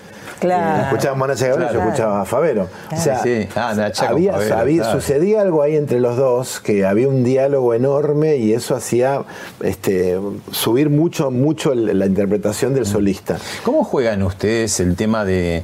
[0.40, 0.82] Claro.
[0.84, 1.88] Escuchaba a Nacha Gabriel, yo Claro.
[1.90, 2.68] escuchaba a Favero.
[2.92, 3.48] O sea, Sí, sí.
[3.56, 5.00] Ah, había, Favero, había- claro.
[5.00, 9.22] sucedía algo ahí entre los dos, que había un diálogo enorme y eso hacía
[9.62, 10.18] este,
[10.52, 13.38] subir mucho, mucho la interpretación del solista.
[13.64, 15.62] ¿Cómo juegan ustedes el tema de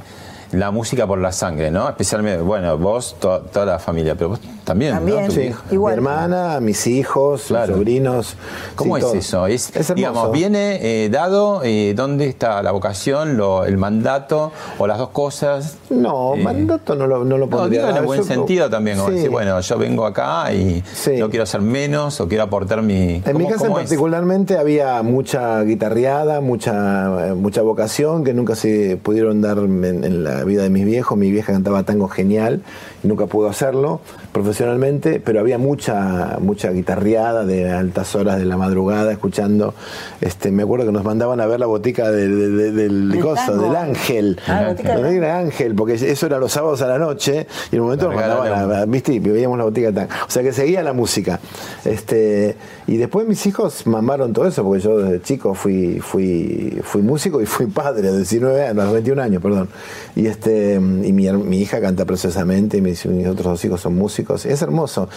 [0.53, 1.87] la música por la sangre, ¿no?
[1.89, 5.25] Especialmente, bueno, vos, to- toda la familia, pero vos también, También.
[5.27, 5.31] ¿no?
[5.31, 5.51] Sí.
[5.71, 5.93] Igual.
[5.93, 7.67] Mi hermana, mis hijos, Claro.
[7.67, 8.35] mis sobrinos.
[8.75, 9.45] ¿Cómo sí, es todo.
[9.47, 9.47] eso?
[9.47, 9.93] Es, hermoso.
[9.95, 15.09] digamos, viene eh, dado eh, dónde está la vocación, lo- el mandato o las dos
[15.09, 15.77] cosas.
[15.89, 17.81] No, Eh, mandato no lo, no lo No, pondría.
[17.81, 19.15] digo en el Yo- buen sentido también, como Sí.
[19.15, 21.17] decir, bueno, yo vengo acá y Sí.
[21.17, 23.21] no quiero hacer menos o quiero aportar mi...
[23.25, 23.83] En mi ¿cómo- casa en cómo es?
[23.89, 30.23] particularmente había mucha guitarreada, mucha, eh, mucha vocación que nunca se pudieron dar en, en
[30.23, 31.17] la vida de mis viejos.
[31.17, 32.61] Mi vieja cantaba tango genial
[33.03, 39.11] nunca pudo hacerlo profesionalmente, pero había mucha, mucha guitarreada de altas horas de la madrugada
[39.11, 39.73] escuchando.
[40.21, 43.21] Este, me acuerdo que nos mandaban a ver la botica de- de- de- del Del
[43.21, 43.63] coso, tango.
[43.63, 44.39] del ángel.
[44.47, 48.07] Ah, la ángel, porque eso era los sábados a la noche y en un momento
[48.07, 49.13] nos mandaban a, ¿viste?
[49.13, 50.11] Y veíamos la botica de tango.
[50.27, 51.39] O sea que seguía la música.
[51.85, 57.01] Este, y después mis hijos mamaron todo eso, porque yo desde chico fui, fui, fui
[57.01, 59.69] músico y fui padre, de 19 años, a los 21 años, perdón.
[60.15, 60.79] Y este, y
[61.13, 64.45] mi, hija canta preciosamente, y mis, mis otros dos hijos son músicos.
[64.45, 65.07] Es hermoso.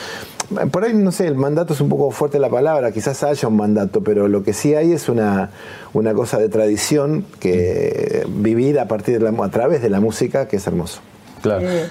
[0.70, 3.56] Por ahí, no sé, el mandato es un poco fuerte la palabra, quizás haya un
[3.56, 5.50] mandato, pero lo que sí hay es una,
[5.92, 10.46] una cosa de tradición que vivir a partir de la, a través de la música,
[10.46, 11.00] que es hermoso.
[11.42, 11.68] Claro.
[11.68, 11.88] Eh,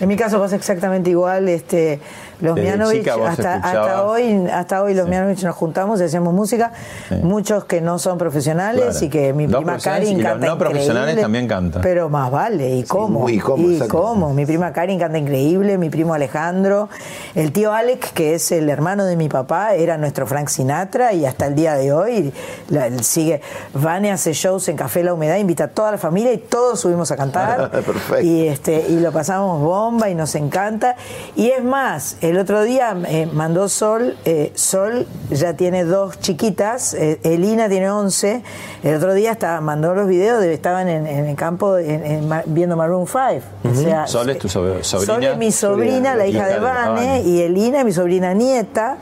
[0.00, 1.48] en mi caso pasa exactamente igual.
[1.48, 1.98] Este,
[2.40, 5.10] los Desde Mianovich, hasta, hoy, hasta hoy los Sí.
[5.10, 6.72] Mianovich nos juntamos y hacemos música.
[7.08, 7.16] Sí.
[7.22, 9.04] Muchos que no son profesionales Claro.
[9.04, 11.82] y que mi prima Karin y los canta no profesionales también cantan.
[11.82, 13.20] Pero más vale, ¿y cómo?
[13.24, 13.68] uy, ¿cómo?
[13.70, 14.32] ¿Y cómo?
[14.34, 16.88] Mi prima Karin canta increíble, mi primo Alejandro,
[17.34, 21.26] el tío Alex, que es el hermano de mi papá, era nuestro Frank Sinatra y
[21.26, 22.32] hasta el día de hoy
[22.68, 23.40] la- él sigue.
[23.74, 27.10] Vane hace shows en Café La Humedad, invita a toda la familia y todos subimos
[27.10, 27.70] a cantar.
[27.70, 28.20] Perfecto.
[28.20, 30.96] Y este y lo pasamos bomba y nos encanta.
[31.36, 36.94] Y es más, el otro día eh, mandó Sol, eh, Sol ya tiene dos chiquitas,
[36.94, 38.42] eh, Elina tiene 11.
[38.82, 42.76] El otro día estaba, mandó los videos, de, estaban en, en el campo en- viendo
[42.76, 43.24] Maroon 5.
[43.70, 45.14] O sea, Sol es tu so- sobrina.
[45.14, 47.22] Sol es mi sobrina, la hija Hija de Vane.
[47.22, 48.96] y Elina es mi sobrina nieta.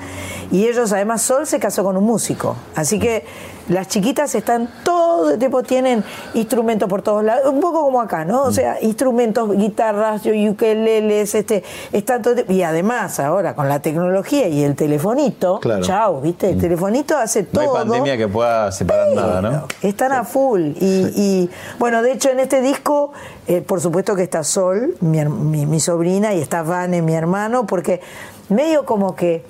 [0.50, 2.56] Y ellos, además, Sol se casó con un músico.
[2.74, 3.24] Así que
[3.68, 8.24] las chiquitas están todo el tiempo, tienen instrumentos por todos lados, un poco como acá,
[8.24, 8.42] ¿no?
[8.44, 14.62] O sea, instrumentos, guitarras, ukeleles, este, están todo Y además, ahora con la tecnología y
[14.62, 15.82] el telefonito, Claro.
[15.82, 16.50] chao, ¿viste?
[16.50, 17.76] El telefonito hace No hay todo.
[17.76, 19.66] pandemia que pueda separar nada, ¿no?
[19.82, 20.72] Están a full.
[20.80, 23.12] Y, y, bueno, de hecho en este disco,
[23.46, 27.66] eh, por supuesto que está Sol, mi, mi- mi sobrina, y está Vane, mi hermano,
[27.66, 28.00] porque
[28.48, 29.44] medio como que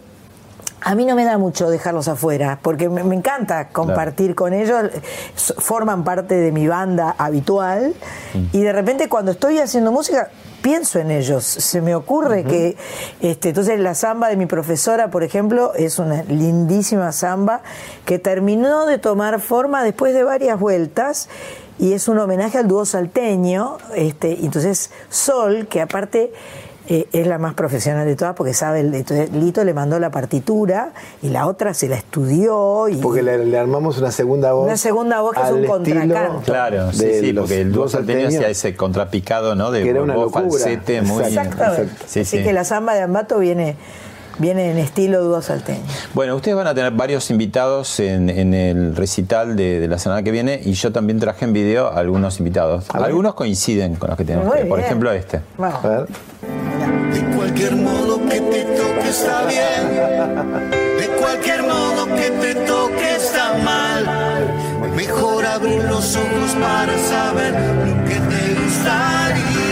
[0.87, 4.85] a mí no me da mucho dejarlos afuera, porque me, me encanta compartir con ellos,
[5.35, 7.93] forman parte de mi banda habitual,
[8.53, 10.31] y de repente cuando estoy haciendo música
[10.63, 12.77] pienso en ellos, se me ocurre que,
[13.21, 17.63] este, entonces la samba de mi profesora, por ejemplo, es una lindísima samba
[18.05, 21.29] que terminó de tomar forma después de varias vueltas,
[21.81, 26.33] y es un homenaje al dúo salteño, este, y entonces Sol, que aparte
[26.89, 30.11] eh, es la más profesional de todas porque sabe, el- entonces Lito le mandó la
[30.11, 34.67] partitura y la otra se la estudió y Porque le, le armamos una segunda voz.
[34.67, 36.43] Una segunda voz que es un contracanto.
[36.45, 39.71] Claro, sí, sí, porque el dúo salteño hacía ese contrapicado, ¿no?
[39.71, 40.43] De Que era una voz locura.
[40.51, 41.25] falsete muy...
[41.25, 41.83] Exactamente.
[41.83, 42.05] Exacto.
[42.09, 42.45] Sí, Así sí.
[42.45, 43.77] que la samba de Ambato viene,
[44.39, 45.83] viene en estilo dúo salteño.
[46.15, 50.23] Bueno, ustedes van a tener varios invitados en, en el recital de, de la semana
[50.23, 52.85] que viene y yo también traje en video a algunos invitados.
[52.93, 52.99] A.
[52.99, 54.67] Algunos coinciden con los que ustedes.
[54.69, 55.41] Por ejemplo, este.
[55.59, 55.85] Vamos.
[55.85, 56.07] A ver.
[57.13, 60.71] De cualquier modo que te toque está bien.
[60.99, 64.07] De cualquier modo que te toque está mal.
[64.95, 69.66] Mejor abrir los ojos para saber lo que te gustaría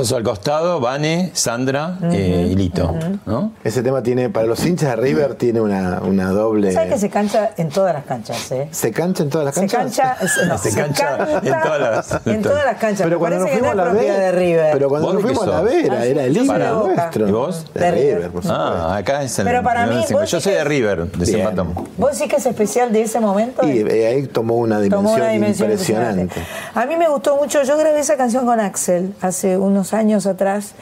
[0.00, 2.94] Pasos al costado, Vane, Sandra eh, y Lito.
[3.26, 3.52] ¿no?
[3.62, 6.72] Ese tema tiene, para los hinchas de River, tiene una, una doble.
[6.72, 8.50] ¿Sabes que se cancha en todas las canchas?
[8.50, 8.68] Eh?
[8.70, 9.98] ¿Se cancha en todas las Se canchas?
[9.98, 10.16] cancha,
[10.48, 13.02] no, Se cancha en todas las- en todas las canchas.
[13.04, 14.72] Pero cuando nos parece que fuimos a no la propiedad de Vera, River.
[14.72, 15.60] pero cuando ¿Vos nos fuimos a la?
[15.60, 17.28] Vera, Ah, era el nuestro.
[17.28, 17.66] ¿Y vos?
[17.74, 18.30] De, De River, River.
[18.30, 18.64] por supuesto.
[18.64, 19.44] Ah, acá es el.
[19.44, 21.42] Pero para mí, Yo vos soy de River, de Bien.
[21.44, 21.74] Zapatón.
[21.98, 23.66] ¿Vos sí que es especial de ese momento?
[23.68, 26.22] Y eh, ahí tomó una dimensión, Tomó una dimensión impresionante.
[26.22, 26.80] impresionante.
[26.80, 30.74] A mí me gustó mucho, yo grabé esa canción con Axel hace unos años atrás.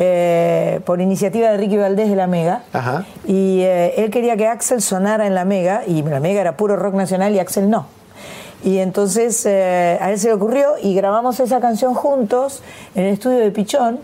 [0.00, 2.62] eh, por iniciativa de Ricky Valdés de la Mega.
[2.72, 3.04] Ajá.
[3.26, 6.76] Y eh, él quería que Axel sonara en la Mega, y la Mega era puro
[6.76, 7.86] rock nacional y Axel no.
[8.64, 12.62] Y entonces eh, a él se le ocurrió y grabamos esa canción juntos
[12.94, 14.00] en el estudio de Pichón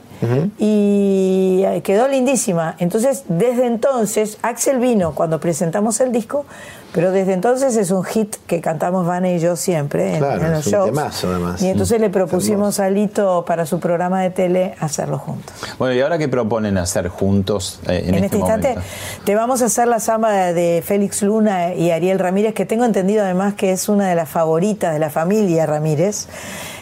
[0.59, 2.77] y quedó lindísima.
[2.79, 6.45] Entonces, desde entonces, Axel vino cuando presentamos el disco,
[6.93, 10.53] pero desde entonces es un hit que cantamos Vane y yo siempre en, Claro, en
[10.53, 10.87] los es un shows.
[10.91, 11.61] temazo, además.
[11.61, 15.53] Y entonces Mm, le es propusimos a Lito para su programa de tele hacerlo juntos.
[15.79, 18.89] Bueno, ¿y ahora qué proponen hacer juntos eh, en, En, este, instante momento?
[19.25, 23.25] te vamos a hacer la samba de Félix Luna y Ariel Ramírez, que tengo entendido
[23.25, 26.29] además que es una de las favoritas de la familia Ramírez,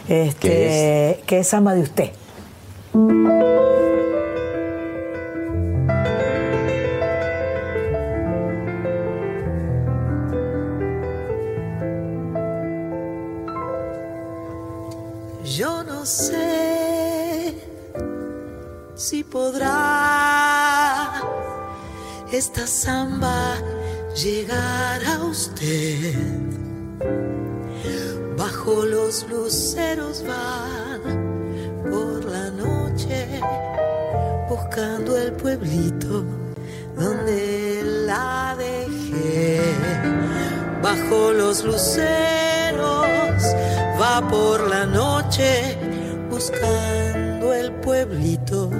[0.09, 2.09] este, ¿Qué que es samba de usted.
[2.93, 3.01] Yo
[15.85, 17.55] no sé
[18.93, 19.69] si podrá
[22.31, 23.55] esta samba
[24.15, 26.13] llegar a usted.
[28.37, 30.82] Bajo los luceros van
[34.73, 36.25] buscando el pueblito
[36.97, 39.61] donde la dejé.
[40.81, 42.01] Bajo los luceros
[44.01, 45.77] va por la noche
[46.27, 48.71] buscando el pueblito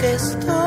[0.00, 0.59] que estoy.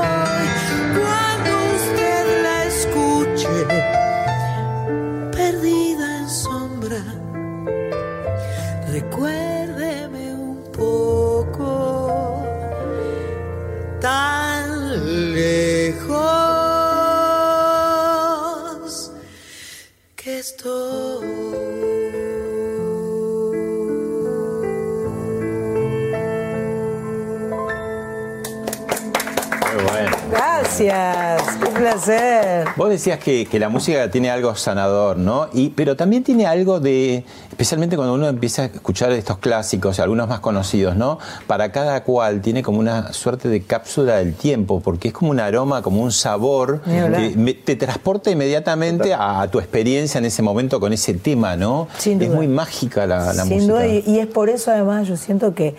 [32.75, 35.47] Vos decías que, que la música tiene algo sanador, ¿no?
[35.53, 40.27] Y, pero también tiene algo de, especialmente cuando uno empieza a escuchar estos clásicos, algunos
[40.27, 41.19] más conocidos, ¿no?
[41.47, 45.39] Para cada cual tiene como una suerte de cápsula del tiempo, porque es como un
[45.39, 50.41] aroma, como un sabor que me- te transporta inmediatamente a, a tu experiencia en ese
[50.41, 51.87] momento con ese tema, ¿no?
[51.97, 52.37] Sin Es duda.
[52.37, 53.73] muy mágica la, la Sin música.
[53.73, 55.75] duda, y, y es por eso además yo siento que,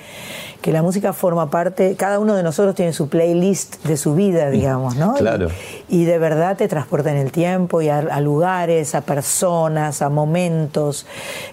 [0.65, 4.49] que la música forma parte, cada uno de nosotros tiene su playlist de su vida,
[4.49, 5.13] digamos, ¿no?
[5.13, 5.49] Claro.
[5.91, 10.01] Y, y de verdad te transporta en el tiempo y a, a lugares, a personas,
[10.01, 11.05] a momentos.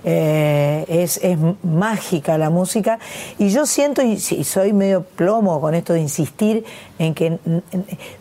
[0.06, 3.00] Eh, es, es mágica la música.
[3.38, 6.64] Y yo siento, y, sí, soy medio plomo con esto de insistir
[6.98, 7.38] en que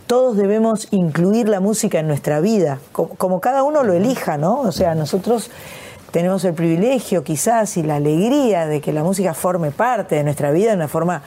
[0.09, 4.63] todos debemos incluir la música en nuestra vida, como, como cada uno lo elija, ¿no?
[4.63, 5.53] O sea, nosotros
[6.11, 10.51] tenemos el privilegio quizás y la alegría de que la música forme parte de nuestra
[10.51, 11.23] vida de una forma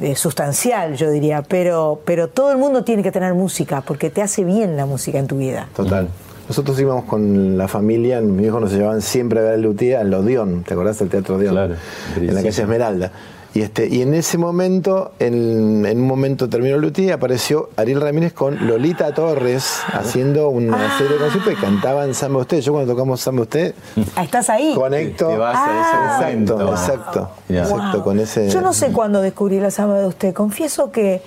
[0.00, 4.22] eh, sustancial, yo diría, pero, pero todo el mundo tiene que tener música porque te
[4.22, 5.68] hace bien la música en tu vida.
[5.74, 6.08] Total.
[6.48, 10.12] Nosotros íbamos con la familia, mis hijos nos llevaban siempre a ver el Luthier al
[10.12, 11.54] Odeón, ¿te acordás del Teatro Odeón?
[11.54, 11.74] Claro,
[12.16, 12.48] En la calle.
[12.48, 13.12] Esmeralda.
[13.52, 18.00] Y, este, y en ese momento, en, en un momento terminó el Luthier, apareció Ariel
[18.00, 22.60] Ramírez con Lolita Torres haciendo una serie de conciertos y cantaban Samba Usted.
[22.60, 23.74] Yo cuando tocamos Samba Usted,
[24.14, 24.72] Ah, ¿Estás ahí?
[24.76, 25.26] conecto.
[25.28, 26.18] Te vas a ese Ah.
[26.20, 26.52] momento.
[26.70, 27.30] Exacto, exacto.
[27.48, 28.04] Exacto, Wow.
[28.04, 28.48] con ese.
[28.50, 30.32] Yo no sé cuándo descubrí la samba de usted.
[30.32, 31.20] Confieso que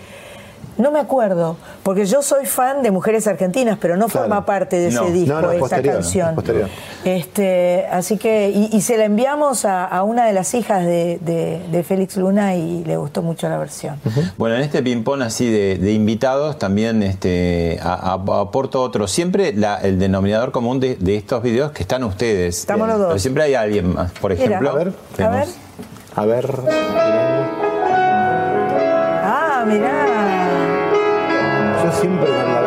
[0.77, 4.27] no me acuerdo, porque yo soy fan de Mujeres Argentinas, pero no Claro.
[4.27, 5.03] forma parte de No.
[5.03, 6.35] ese disco, No, no, esa posterior, canción.
[6.35, 6.69] posterior.
[7.05, 11.19] Este, así que, y, y se la enviamos a, a una de las hijas de,
[11.21, 13.99] de- de Félix Luna y le gustó mucho la versión.
[14.37, 19.07] Bueno, en este ping-pong así de, de invitados también este, a- a- aporto otro.
[19.07, 22.59] Siempre la- el denominador común de, de estos videos que están ustedes.
[22.59, 23.07] Estamos los dos.
[23.09, 24.11] Pero siempre hay alguien más.
[24.13, 25.47] Por Mira, ejemplo, a ver, A ver.
[26.15, 26.49] A ver.
[29.25, 30.22] Ah, mirá.
[32.03, 32.62] Yo siempre con la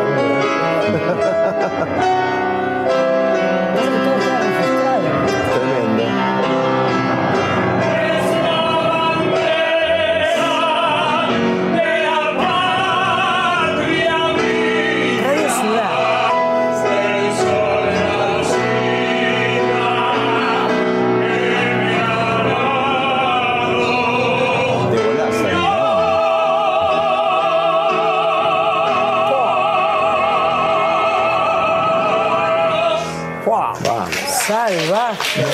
[34.67, 35.45] Salvaje.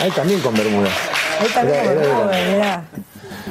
[0.00, 0.88] Ahí también con Bermuda.
[1.40, 2.82] Ahí también era- joven, mirá.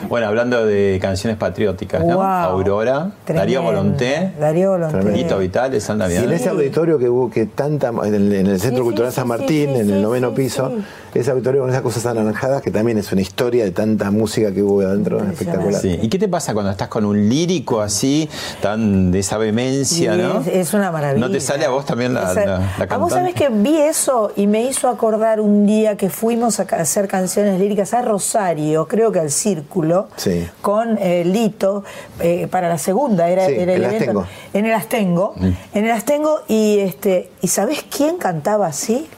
[0.07, 0.09] ¿No?
[0.17, 2.15] Bueno, hablando de canciones patrióticas, ¿no?
[2.15, 2.23] Wow.
[2.25, 3.61] Aurora, Darío Tremendo.
[3.61, 5.35] Volonté, Darío Volonté.
[5.37, 8.83] Vitales, Sandra Y en ese auditorio que hubo que tanta en el, en el Centro
[8.83, 10.71] Sí, Cultural sí, San Martín, sí, en el noveno sí, piso,
[11.13, 11.19] sí.
[11.19, 14.61] ese auditorio con esas cosas anaranjadas que también es una historia de tanta música que
[14.61, 15.81] hubo adentro, espectacular.
[15.81, 15.99] Sí.
[16.01, 18.29] ¿Y qué te pasa cuando estás con un lírico así,
[18.61, 20.41] tan de esa vehemencia, no?
[20.41, 21.25] es, es una maravilla.
[21.25, 22.45] ¿No te sale a vos también la, la,
[22.77, 26.59] la a vos sabés que vi eso y me hizo acordar un día que fuimos
[26.59, 30.47] a hacer canciones líricas a Rosario, creo que al Círculo, Sí.
[30.61, 31.83] con eh, Lito,
[32.19, 34.21] eh, para la segunda, era, Sí, era el el evento.
[34.21, 34.25] Astengo.
[34.53, 35.33] En el Astengo.
[35.37, 35.49] Mm.
[35.73, 39.09] En el Astengo, y este, ¿y sabés quién cantaba así?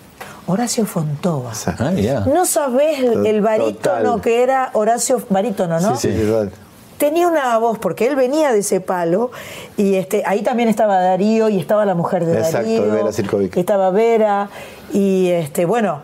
[0.47, 1.51] Horacio Fontova.
[1.67, 1.91] Ah.
[2.33, 4.21] No sabés el, el barítono Total.
[4.21, 5.95] que era Horacio Barítono, ¿no?
[5.95, 6.51] Sí, sí, total.
[6.97, 9.29] tenía una voz, porque él venía de ese palo,
[9.77, 12.91] y este, ahí también estaba Darío y estaba la mujer de Exacto, Darío.
[12.91, 13.09] Vera.
[13.55, 14.49] Estaba Vera,
[14.91, 16.01] y este, bueno,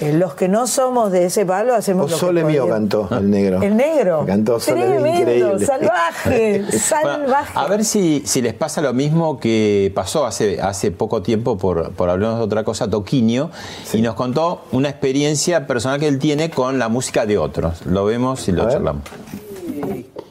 [0.00, 2.78] eh, los que no somos de ese palo hacemos O lo que Sole mío podemos.
[3.08, 3.62] cantó, el negro.
[3.62, 4.24] El negro.
[4.26, 5.66] Cantó Sole Tremendo, increíble.
[5.66, 7.52] salvaje, Bueno, salvaje.
[7.58, 11.92] a ver si, si les pasa lo mismo que pasó hace, hace poco tiempo por,
[11.92, 13.50] por hablarnos de otra cosa, Toquinho,
[13.92, 17.84] y nos contó una experiencia personal que él tiene con la música de otros.
[17.86, 18.72] Lo vemos y A lo ver.
[18.74, 19.02] charlamos.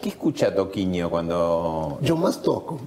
[0.02, 1.98] ¿Qué escucha Toquinho cuando.?
[2.02, 2.80] Yo más toco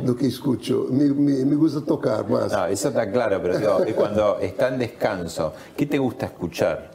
[0.00, 0.86] do que escucho.
[0.90, 2.52] Me, me, me gusta tocar más.
[2.52, 6.90] No, eso está claro, pero digo, cuando está en descanso, ¿qué te gusta escuchar?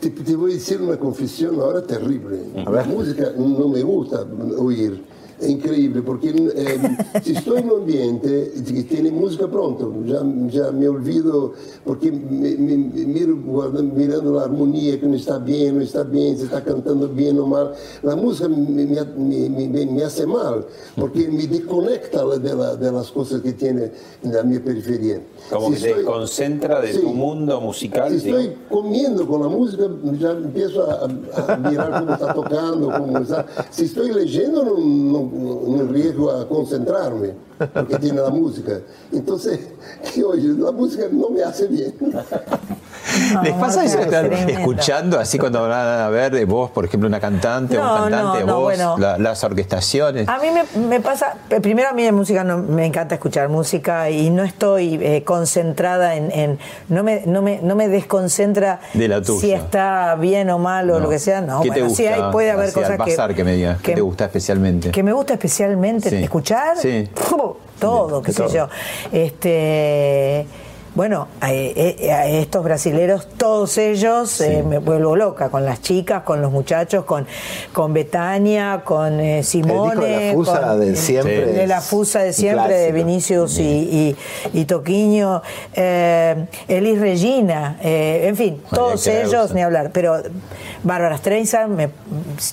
[0.00, 2.38] Te, te voy a decir una confesión ahora terrible.
[2.70, 4.24] La música no me gusta
[4.58, 5.15] oír.
[5.38, 10.72] Es increíble porque eh, si estoy en un ambiente que tiene música pronto, ya, ya
[10.72, 11.52] me olvido
[11.84, 16.04] porque me, me- me miro guardando- mirando la armonía que no está bien, no está
[16.04, 17.72] bien, se está cantando bien o mal.
[18.02, 18.56] La música me,
[18.86, 19.04] me,
[19.50, 20.64] me- me- me hace mal
[20.98, 25.20] porque me desconecta de, la- de las cosas que tiene en la mi periferia.
[25.50, 27.00] Como Si que te estoy- desconcentra de Sí.
[27.00, 28.08] tu mundo musical.
[28.10, 28.38] Si digo.
[28.38, 29.86] estoy comiendo con la música,
[30.18, 33.44] ya empiezo a, a- a mirar cómo está tocando, cómo está.
[33.70, 37.34] Si estoy leyendo, no, no, no riesgo a concentrarme,
[37.72, 38.80] porque tiene la música.
[39.12, 39.60] Entonces,
[40.12, 41.68] que oye, la música no me hace
[43.42, 43.98] ¿Les pasa eso?
[43.98, 44.52] es Están tremendo.
[44.60, 48.10] escuchando así cuando van a ver de vos, por ejemplo, una cantante o No, un
[48.10, 48.96] cantante, no, vos, bueno.
[48.98, 50.28] la- las orquestaciones.
[50.28, 54.10] A mí me, me pasa, primero a mí de música no, me encanta escuchar música
[54.10, 59.08] y no estoy eh, concentrada en, en- no, me, no, me, no me desconcentra De
[59.08, 59.40] la tuya.
[59.40, 61.40] si está bien o mal o lo que sea.
[61.40, 62.02] No, ¿Qué te bueno, gusta?
[62.02, 64.90] sí hay, puede haber Así, cosas que, pasar que me digas, ¿qué te gusta especialmente?
[64.90, 66.16] Que me gusta especialmente Sí.
[66.16, 66.76] escuchar.
[67.78, 68.52] Todo, qué sé todo.
[68.54, 68.68] yo.
[69.12, 70.46] Este.
[70.96, 76.22] Bueno, a, eh, a estos brasileros, todos ellos, eh, me vuelvo loca, con las chicas,
[76.22, 77.26] con los muchachos, con,
[77.74, 79.92] con Betania, con eh, Simone.
[79.92, 82.92] El disco de la Fusa con- de siempre el De la Fusa de siempre, de.
[82.92, 84.16] Vinicius y, y,
[84.54, 85.42] y Toquiño,
[85.74, 89.90] eh, Elis Regina, eh, en fin, todos ellos, ni hablar.
[89.92, 90.16] Pero
[90.82, 91.90] Bárbara Streisand, me-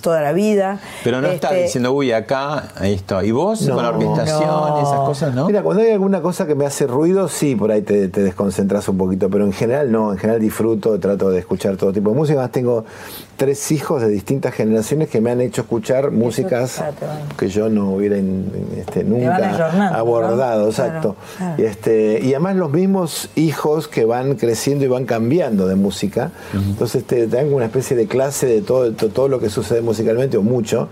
[0.01, 0.79] toda la vida.
[1.05, 3.23] Pero no estás Este, diciendo, uy, acá, esto.
[3.23, 4.81] ¿Y vos No, con la orquestación, no.
[4.81, 5.45] esas cosas, no?
[5.47, 8.87] Mira, cuando hay alguna cosa que me hace ruido, sí, por ahí te, te desconcentras
[8.89, 12.15] un poquito, pero en general no, en general disfruto, trato de escuchar todo tipo de
[12.15, 12.39] música.
[12.39, 12.85] Además tengo
[13.37, 16.91] tres hijos de distintas generaciones que me han hecho escuchar músicas ah,
[17.37, 18.15] que yo no hubiera
[18.77, 20.69] este, nunca abordado, ¿no?
[20.69, 21.15] exacto.
[21.37, 21.61] Claro, claro.
[21.61, 26.31] Y, este, y además los mismos hijos que van creciendo y van cambiando de música,
[26.53, 29.81] entonces te, te dan una especie de clase de todo, to- todo lo que sucede
[29.81, 30.87] musicalmente o mucho.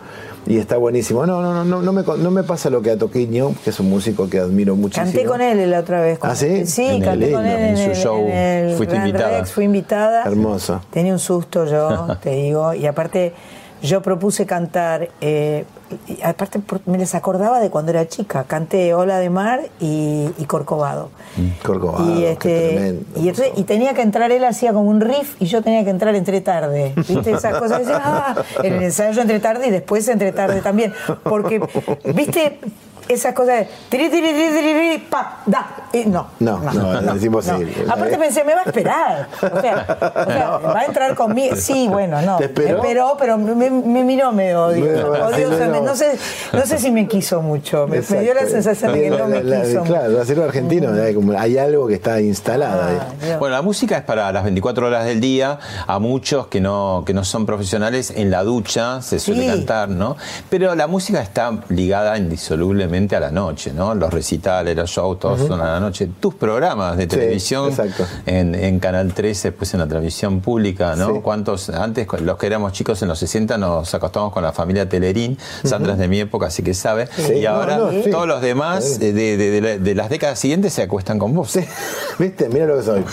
[0.47, 1.23] Y está buenísimo.
[1.27, 3.79] No, no, no, no, no me, no me pasa lo que a Toquiño, que es
[3.79, 5.05] un músico que admiro muchísimo.
[5.05, 6.17] Canté con él la otra vez.
[6.23, 6.65] ¿Ah, sí?
[6.65, 8.17] Sí, En el canté con él en, en su el, show.
[8.27, 9.37] en el Fuiste invitada.
[9.37, 10.23] Rex, fui invitada.
[10.23, 10.81] Hermoso.
[10.89, 12.73] Tenía un susto yo, te digo.
[12.73, 13.33] Y aparte,
[13.81, 15.09] yo propuse cantar.
[15.21, 15.65] eh,
[16.07, 18.45] y aparte, me les acordaba de cuando era chica.
[18.45, 21.09] Canté Ola de Mar y, y Corcovado.
[21.63, 25.35] Corcovado, y, este, tremendo, y, entonces- y tenía que entrar, él hacía como un riff
[25.41, 26.93] y yo tenía que entrar entre tarde.
[26.95, 27.79] ¿Viste esas cosas?
[27.79, 30.93] Decía, ah, en el ensayo entre tarde y después entre tarde también.
[31.23, 31.59] Porque,
[32.15, 32.57] ¿viste?
[33.13, 35.67] Esas cosas de tiri, tiri, tiri, tiri, tiri, pa, da.
[35.93, 36.27] Y no.
[36.39, 37.73] No, no, es imposible.
[37.85, 37.93] no.
[37.93, 39.27] Aparte pensé, me va a esperar.
[39.41, 41.55] O sea, o sea, va a entrar conmigo.
[41.55, 42.37] Sí, bueno, no.
[42.37, 42.77] ¿Te esperó?
[42.77, 45.47] Esperó, pero me, me miró medio odio- Medio odiosamente.
[45.57, 45.81] brasileño.
[45.83, 46.17] No sé,
[46.53, 47.87] no sé si me quiso mucho.
[47.87, 50.89] Me, me dio la sensación de que no me La- quiso Claro, el brasileño argentino,
[50.93, 52.81] hay, como- hay algo que está instalado.
[52.81, 53.35] Ah.
[53.39, 55.59] Bueno, la música es para las 24 horas del día.
[55.87, 59.47] A muchos que no, que no son profesionales, en la ducha se suele Sí.
[59.47, 60.15] cantar, ¿no?
[60.49, 63.93] Pero la música está ligada indisolublemente a la noche, ¿no?
[63.95, 66.09] Los recitales, los shows, todos son a la noche.
[66.19, 67.71] Tus programas de televisión
[68.25, 71.07] en, en Canal 13, después en la televisión pública, ¿no?
[71.15, 71.19] Sí.
[71.21, 71.69] ¿Cuántos?
[71.69, 75.37] Antes, los que éramos chicos en los 60, nos acostábamos con la familia Telerín.
[75.63, 77.07] Sandra es de mi época, así que sabe.
[77.15, 77.33] Sí.
[77.33, 78.09] Y ahora No, no, sí.
[78.11, 81.33] todos los demás eh, de, de- de la- de las décadas siguientes se acuestan con
[81.33, 81.57] vos.
[82.19, 82.49] ¿Viste?
[82.49, 83.03] Mira lo que soy.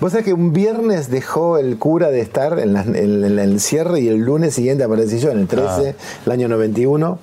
[0.00, 3.60] Vos sabés que un viernes dejó el cura de estar en, las- en- en el
[3.60, 5.94] cierre y el lunes siguiente aparecí yo, en el 13,
[6.26, 7.18] el año 91.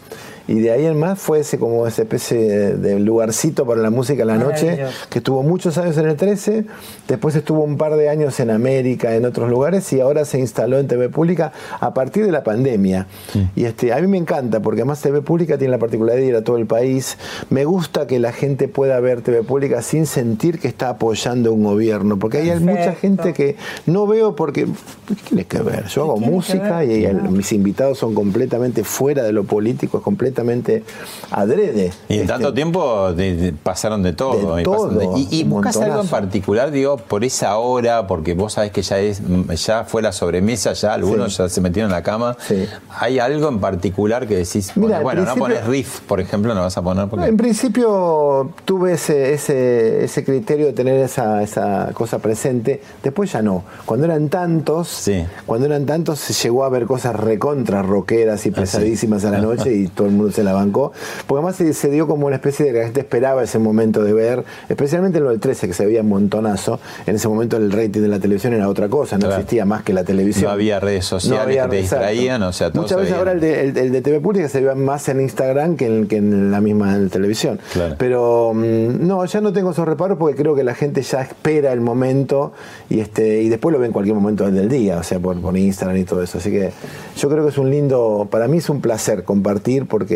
[0.48, 2.38] Y de ahí en más fue ese como esa especie
[2.76, 4.78] de lugarcito para la música en la noche,
[5.10, 6.66] que estuvo muchos años en el 13,
[7.08, 10.80] después estuvo un par de años en América, en otros lugares, y ahora se instaló
[10.80, 13.08] en TV Pública a partir de la pandemia.
[13.56, 16.36] Y este, a mí me encanta, porque además TV Pública tiene la particularidad de ir
[16.36, 17.18] a todo el país.
[17.50, 21.64] Me gusta que la gente pueda ver TV Pública sin sentir que está apoyando un
[21.64, 24.66] gobierno, porque hay mucha gente que no veo porque,
[25.08, 25.86] ¿qué tiene que ver?
[25.88, 30.31] Yo hago música y el- mis invitados son completamente fuera de lo político, es completamente
[31.30, 31.92] adrede.
[32.10, 34.56] Y en Este, tanto tiempo de- de- pasaron de todo.
[34.56, 35.42] De y todo, y, y
[35.82, 39.22] algo en particular, digo, por esa hora, porque vos sabés que ya es
[39.66, 41.38] ya fue la sobremesa, ya algunos Sí.
[41.44, 42.36] ya se metieron en la cama.
[42.48, 42.66] Sí.
[43.00, 46.82] ¿Hay algo en particular que decís, bueno, no pones riff, por ejemplo, no vas a
[46.82, 47.26] poner porque...
[47.28, 53.42] En principio tuve ese, ese, ese criterio de tener esa, esa cosa presente, después ya
[53.42, 53.64] no.
[53.86, 55.24] Cuando eran tantos, Sí.
[55.46, 59.74] cuando eran tantos se llegó a ver cosas recontra rockeras y pesadísimas a la noche
[59.74, 60.92] y todo el mundo se la bancó.
[61.28, 64.04] Porque además se, se dio como una especie de que la gente esperaba ese momento
[64.04, 66.80] de ver, especialmente en lo del 13 que se veía un montonazo.
[67.06, 69.36] En ese momento el rating de la televisión era otra cosa, no Claro.
[69.36, 70.46] existía más que la televisión.
[70.46, 73.62] No había redes sociales que te distraían, o sea, todo Muchas veces ahora el de,
[73.62, 76.62] el- el de TV Pública se ve más en Instagram que en, que en la
[76.62, 77.60] misma televisión.
[77.74, 77.96] Claro.
[77.98, 81.72] Pero mm, no, ya no tengo esos reparos porque creo que la gente ya espera
[81.72, 82.52] el momento
[82.90, 85.58] y este y después lo ve en cualquier momento del día, o sea, por, por
[85.58, 86.38] Instagram y todo eso.
[86.38, 86.72] Así que
[87.18, 90.11] yo creo que es un lindo, para mí es un placer compartir porque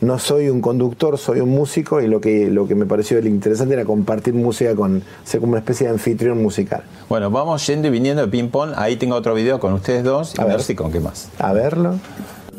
[0.00, 3.74] no soy un conductor, soy un músico y lo que, lo que me pareció interesante
[3.74, 6.82] era compartir música con, ser como una especie de anfitrión musical.
[7.08, 8.72] Bueno, vamos yendo y viniendo de ping-pong.
[8.76, 10.64] Ahí tengo otro video con ustedes dos A a ver ver.
[10.64, 11.28] si con qué más.
[11.38, 11.98] A verlo.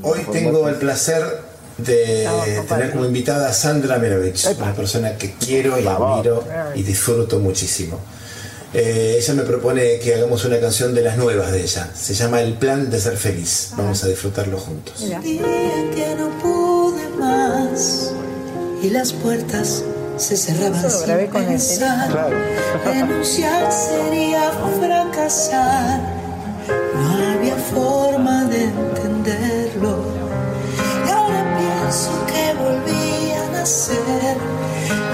[0.01, 1.23] Hoy tengo el placer
[1.77, 2.27] de
[2.67, 6.43] tener como invitada a Sandra Merovich, una persona que quiero y admiro
[6.75, 7.99] y disfruto muchísimo.
[8.73, 11.89] Eh, ella me propone que hagamos una canción de las nuevas de ella.
[11.95, 13.71] Se llama El plan de ser feliz.
[13.75, 14.99] Vamos a disfrutarlo juntos.
[14.99, 18.11] día que no pude más
[18.81, 19.83] y las puertas
[20.17, 22.11] se cerraban Eso lo grabé sin con pensar.
[22.11, 22.37] Claro.
[22.85, 26.01] Renunciar sería fracasar.
[26.93, 29.97] No había forma de entenderlo.
[31.07, 34.37] Y ahora pienso que volví a nacer,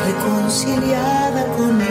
[0.05, 1.84] reconciliada con el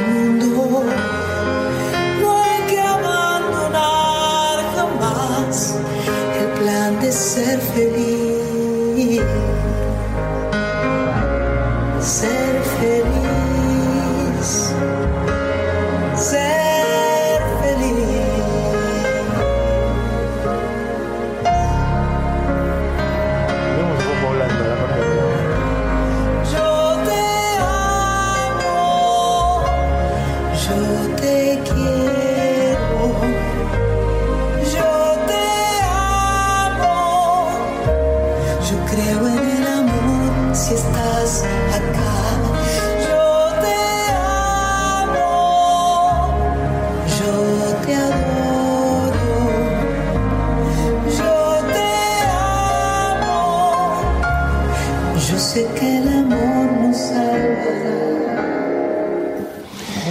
[55.34, 58.44] Yo sé que el amor nos salvará.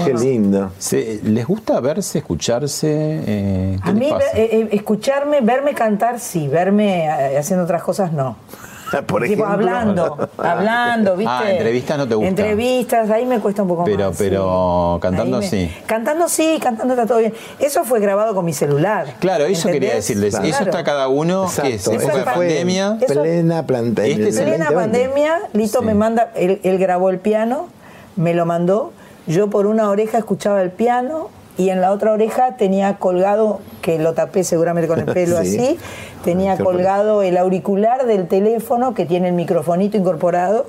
[0.04, 0.70] Qué lindo.
[0.78, 2.90] Se- ¿Les gusta verse, escucharse?
[3.26, 4.26] Eh, ¿Qué A les mí, pasa?
[4.36, 6.50] eh, eh, escucharme, verme cantar, sí.
[6.50, 8.36] Verme eh, haciendo otras cosas, no.
[9.02, 9.46] Por tipo, ejemplo.
[9.48, 11.34] hablando, hablando, ¿viste?
[11.34, 12.30] Ah, entrevistas no te gusta.
[12.30, 14.18] Entrevistas, ahí me cuesta un poco Pero- más.
[14.18, 15.02] pero sí.
[15.02, 15.72] cantando me- sí.
[15.86, 17.34] Cantando sí, cantando está todo bien.
[17.60, 19.08] Eso fue grabado con mi celular.
[19.20, 20.34] Claro, eso quería decirles.
[20.36, 22.00] Eso está cada uno, que es Exacto.
[22.02, 22.98] época de pandemia.
[23.02, 24.06] Eso- Plena planta.
[24.06, 24.76] Este es plena 2020.
[24.76, 25.86] pandemia, Lito Sí.
[25.86, 27.68] me manda, él, él grabó el piano,
[28.16, 28.92] me lo mandó,
[29.28, 34.00] yo por una oreja escuchaba el piano y en la otra oreja tenía colgado, que
[34.00, 35.58] lo tapé seguramente con el pelo Sí.
[35.58, 35.80] así,
[36.24, 40.66] tenía Qué colgado el auricular del teléfono que tiene el microfonito incorporado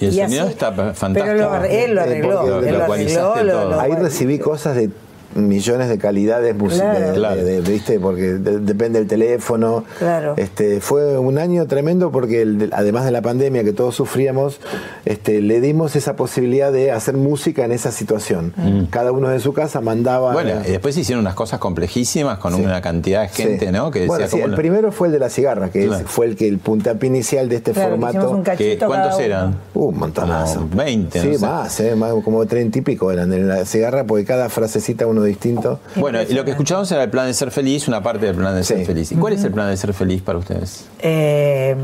[0.00, 1.36] Y el Y sonido así- está Pero fantástico.
[1.36, 2.40] lo- él lo Eh, arregló.
[2.42, 4.90] porque él lo lo arregló, lo- lo- Ahí recibí cosas de
[5.36, 7.14] millones de calidades musicales, Claro.
[7.14, 7.36] Claro.
[7.44, 8.00] de- de- ¿viste?
[8.00, 9.84] Porque de- depende del teléfono.
[9.98, 10.34] Claro.
[10.36, 14.60] Este, fue un año tremendo porque el- además de la pandemia que todos sufríamos,
[15.04, 18.52] este, le dimos esa posibilidad de hacer música en esa situación.
[18.90, 20.30] Cada uno de su casa mandaba.
[20.30, 20.34] Mm.
[20.34, 22.62] Bueno, y después hicieron unas cosas complejísimas con Sí.
[22.62, 23.72] una cantidad de gente, Sí.
[23.72, 23.90] ¿no?
[23.90, 26.36] Que decía bueno, sí, el primero fue el de la cigarra, que es- fue el
[26.36, 28.30] que el puntapié inicial de este Claro, que hicimos formato.
[28.36, 29.56] un que- cachito ¿Cuántos eran?
[29.74, 30.60] Uh, un montonazo.
[30.60, 31.46] Como 20, Sí, no sé.
[31.46, 35.22] más, eh, más, como treinta y pico eran en la cigarra, porque cada frasecita uno
[35.26, 35.80] distinto.
[35.96, 38.54] Bueno, y lo que escuchamos era el plan de ser feliz, una parte del plan
[38.54, 38.84] de ser Sí.
[38.86, 39.12] feliz.
[39.12, 40.86] ¿Y cuál es el plan de ser feliz para ustedes?
[41.00, 41.76] Eh,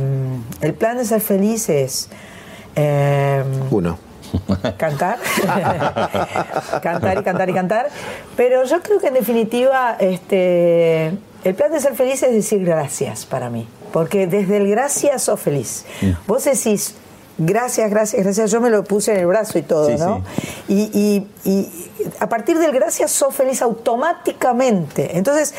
[0.61, 2.09] el plan de ser feliz es
[2.77, 3.99] eh, Uno.
[4.79, 5.19] cantar,
[6.83, 7.89] cantar y cantar y cantar.
[8.37, 11.09] Pero yo creo que en definitiva, este,
[11.45, 13.67] el plan de ser feliz es decir gracias para mí.
[13.93, 15.85] Porque desde el gracias sos feliz.
[16.27, 16.95] Vos decís
[17.39, 18.51] gracias, gracias, gracias.
[18.51, 20.23] Yo me lo puse en el brazo y todo, Sí, ¿no?
[20.69, 21.69] Y, y- y
[22.21, 25.17] a partir del gracias sos feliz automáticamente.
[25.17, 25.55] Entonces,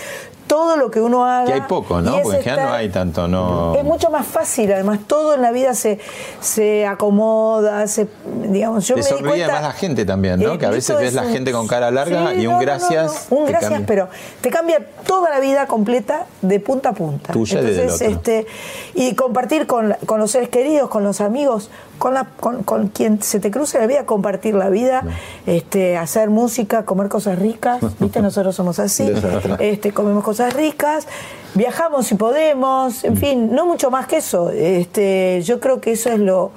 [0.54, 1.46] todo lo que uno haga.
[1.48, 2.22] Que hay poco, ¿no?
[2.22, 3.74] Porque en general no estar- hay tanto, no.
[3.76, 5.98] es mucho más fácil, además todo en la vida se,
[6.42, 8.08] se acomoda, se,
[8.50, 10.54] digamos, yo Te me di cuenta- la gente también, ¿no?
[10.54, 12.54] Eh, Que a veces ves es la un- gente con cara larga Sí, y un
[12.54, 13.28] no, gracias.
[13.32, 13.88] no, no, Un gracias, cambia.
[13.88, 14.10] pero
[14.42, 14.78] te cambia
[15.08, 17.34] toda la vida completa de punta a punta.
[17.34, 18.18] Tuya y del Entonces, otro.
[18.34, 18.48] este,
[18.94, 23.22] y compartir con, con los seres queridos, con los amigos, con, la, con, con quien
[23.22, 25.04] se te cruce la vida, compartir la vida,
[25.48, 28.22] este, hacer música, comer cosas ricas, ¿viste?
[28.22, 29.12] Nosotros somos así,
[29.60, 31.08] este, comemos cosas ricas,
[31.54, 34.50] viajamos si podemos, en fin, no mucho más que eso.
[34.50, 36.52] Este, yo creo que eso es lo...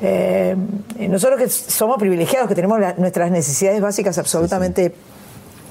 [0.00, 0.54] eh,
[1.08, 4.94] nosotros que somos privilegiados, que tenemos la- nuestras necesidades básicas absolutamente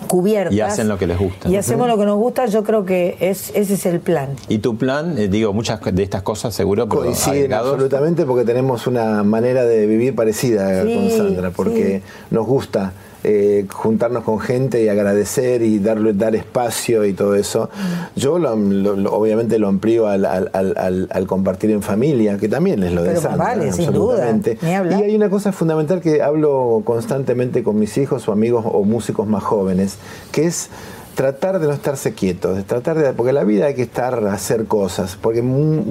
[0.08, 0.54] cubiertas.
[0.54, 1.48] Y hacen lo que les gusta.
[1.50, 4.36] Y hacemos lo que nos gusta, yo creo que es, ese es el plan.
[4.50, 8.88] Y tu plan, eh, digo, muchas de estas cosas seguro, pero Coinciden absolutamente porque tenemos
[8.88, 12.92] una manera de vivir parecida Sí, con Sandra, porque nos gusta
[13.28, 17.70] eh, juntarnos con gente y agradecer y darle, dar espacio y todo eso.
[18.16, 22.38] Yo lo- lo- lo- obviamente lo amplío al, al- al- al- al compartir en familia,
[22.38, 23.46] que también es lo de Sandra.
[23.46, 24.58] vale, sin duda, absolutamente.
[24.62, 25.00] ni hablar.
[25.00, 29.28] Y hay una cosa fundamental que hablo constantemente con mis hijos o amigos o músicos
[29.28, 29.98] más jóvenes,
[30.32, 30.70] que es
[31.16, 34.34] tratar de no estarse quietos, de tratar de, porque la vida hay que estar a
[34.34, 35.42] hacer cosas, porque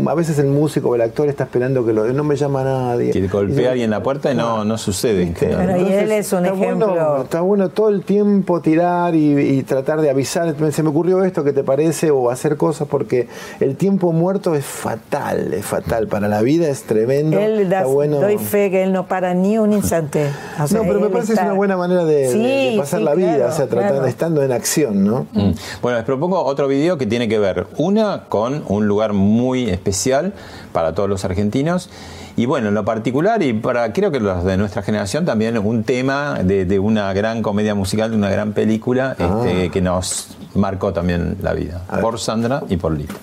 [0.07, 3.11] a veces el músico o el actor está esperando que lo no me llama nadie.
[3.11, 5.33] Que Y golpea alguien en la puerta y no, no sucede.
[5.41, 6.89] Bueno, y él es un está ejemplo.
[6.89, 10.55] Bueno, está bueno todo el tiempo tirar y, y tratar de avisar.
[10.70, 12.11] Se me ocurrió esto, ¿qué te parece?
[12.11, 13.27] O hacer cosas, porque
[13.61, 16.07] el tiempo muerto es fatal, es fatal.
[16.09, 17.39] Para la vida es tremendo.
[17.39, 18.20] Él da, está bueno.
[18.20, 20.27] doy fe que él no para ni un instante.
[20.62, 22.77] O sea, no, pero me parece que es una buena manera de, de- Sí, de
[22.79, 24.07] pasar sí, la vida, claro, o sea, tratando, claro.
[24.09, 25.14] estando en acción, ¿no?
[25.33, 25.51] Mm.
[25.83, 30.33] Bueno, les propongo otro video que tiene que ver, una, con un lugar muy especial
[30.73, 31.89] para todos los argentinos.
[32.37, 35.85] Y bueno, en lo particular, y para creo que los de nuestra generación también, un
[35.85, 39.43] tema de, de una gran comedia musical, de una gran película Ah.
[39.45, 41.83] este, que nos marcó también la vida.
[42.01, 43.15] Por Sandra y por Lito.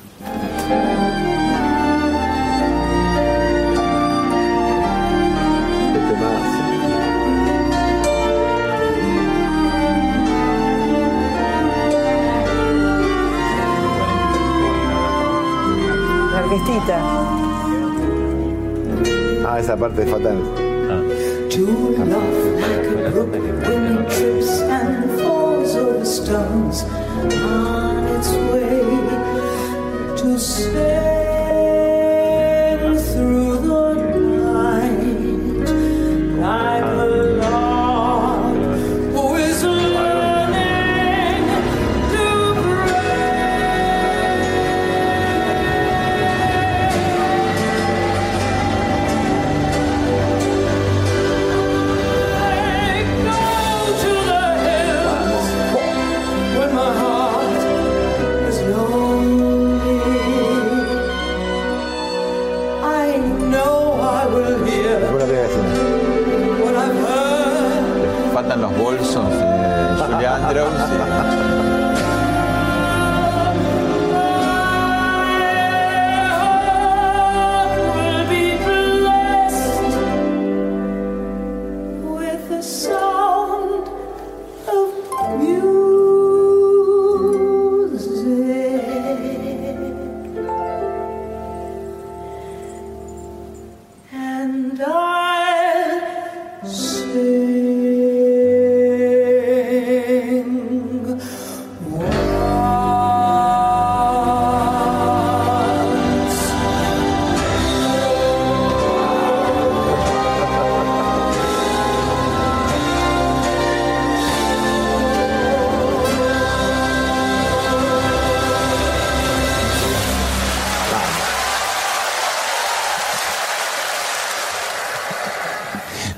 [16.72, 16.98] La orquestita.
[19.46, 20.38] Ah, esa parte es fatal.
[21.50, 21.66] To
[22.06, 22.52] love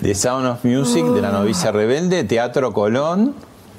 [0.04, 3.34] The Sound of Music de la novicia rebelde, Teatro Colón.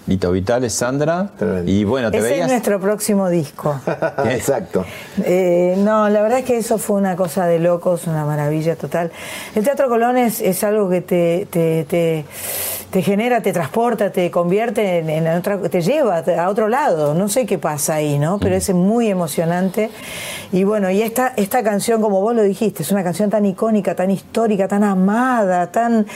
[0.06, 1.30] Lito Vitales, Sandra.
[1.66, 3.78] Y bueno, te Ese es nuestro próximo disco.
[4.24, 4.86] Exacto.
[5.22, 9.12] Eh, no, la verdad es que eso fue una cosa de locos, una maravilla total.
[9.54, 12.24] El Teatro Colón es, algo que te, te, te,
[13.03, 17.14] genera, te transporta, te convierte en, otra, te lleva a otro lado.
[17.14, 18.38] No sé qué pasa ahí, ¿no?
[18.38, 18.59] Pero mm.
[18.59, 19.90] es muy emocionante.
[20.53, 23.95] Y bueno, y esta, esta canción, como vos lo dijiste, es una canción tan icónica,
[23.95, 26.07] tan histórica, tan amada, tan.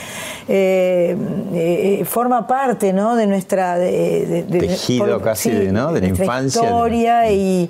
[0.47, 1.15] Eh,
[1.53, 3.15] eh, forma parte, ¿no?
[3.15, 5.93] De nuestra de, tejido casi de, ¿no?
[5.93, 6.61] de la infancia.
[6.61, 7.69] Historia y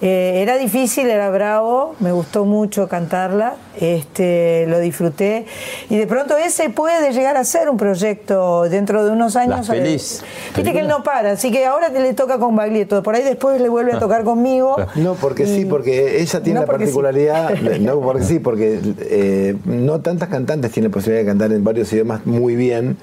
[0.00, 5.46] eh, era difícil, era bravo, me gustó mucho cantarla, este, lo disfruté
[5.90, 8.35] y de pronto ese puede llegar a ser un proyecto
[8.68, 9.66] dentro de unos años.
[9.66, 10.22] feliz.
[10.54, 13.60] Viste que él no para, así que ahora le toca con Baglietto, por ahí después
[13.60, 14.76] le vuelve a tocar conmigo.
[14.94, 20.28] No, porque sí, porque ella tiene la particularidad, no porque sí, porque eh, no tantas
[20.28, 22.96] cantantes tienen posibilidad de cantar en varios idiomas muy bien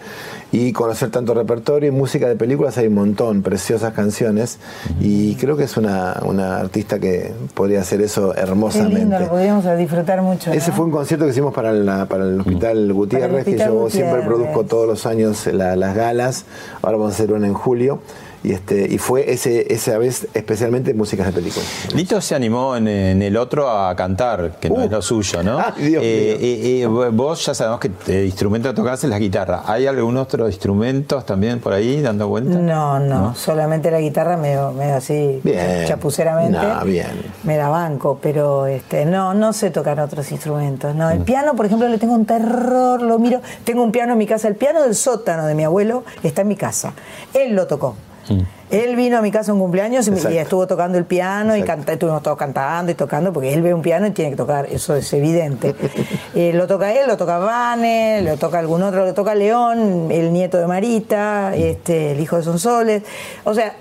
[0.54, 4.60] y conocer tanto repertorio y música de películas hay un montón, preciosas canciones
[5.01, 8.93] y creo que es una, una artista que podría hacer eso hermosamente.
[8.93, 10.51] Qué lindo, lo podríamos disfrutar mucho.
[10.51, 14.22] Ese fue un concierto que hicimos para, la, para el Hospital Gutiérrez, que yo siempre
[14.22, 16.45] produzco todos los años las galas,
[16.84, 17.99] ahora vamos a hacer una en julio
[18.44, 21.68] y este y fue ese esa vez especialmente músicas de películas.
[21.96, 24.91] Lito se animó en, el otro a cantar, que no es uh.
[24.91, 25.54] lo suyo, ¿no?
[25.64, 29.64] Ah, Dios eh, vos ya sabemos que el instrumento que tocas es la guitarra.
[29.66, 32.58] ¿Hay algún otro instrumentos también por ahí dando vuelta?
[32.58, 35.41] No, no, solamente la guitarra me me así
[35.88, 36.60] chapuceramente.
[36.86, 37.12] bien.
[37.44, 40.94] Me la banco, pero este no no sé tocar otros instrumentos.
[40.96, 41.24] No, el mm.
[41.24, 43.41] piano, por ejemplo, le tengo un terror, lo miro.
[43.64, 46.50] Tengo un piano en mi casa, el piano del sótano de mi abuelo está en
[46.50, 46.94] mi casa.
[47.34, 47.96] Él lo tocó.
[48.69, 52.38] Él vino a mi casa un cumpleaños y, estuvo tocando el piano y estuvimos todos
[52.38, 55.76] cantando y tocando porque él ve un piano y tiene que tocar, eso es evidente.
[56.36, 60.34] Eh, lo toca él, lo toca Vane, lo toca algún otro, lo toca León, el
[60.34, 63.03] nieto de Marita, este, el hijo de Sonsoles.
[63.43, 63.76] O sea,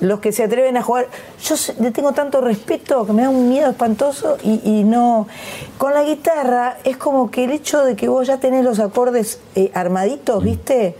[0.00, 1.08] los que se atreven a jugar.
[1.42, 5.26] Yo le tengo tanto respeto que me da un miedo espantoso y, no.
[5.78, 9.40] Con la guitarra es como que el hecho de que vos ya tenés los acordes
[9.54, 10.94] eh, armaditos, ¿viste?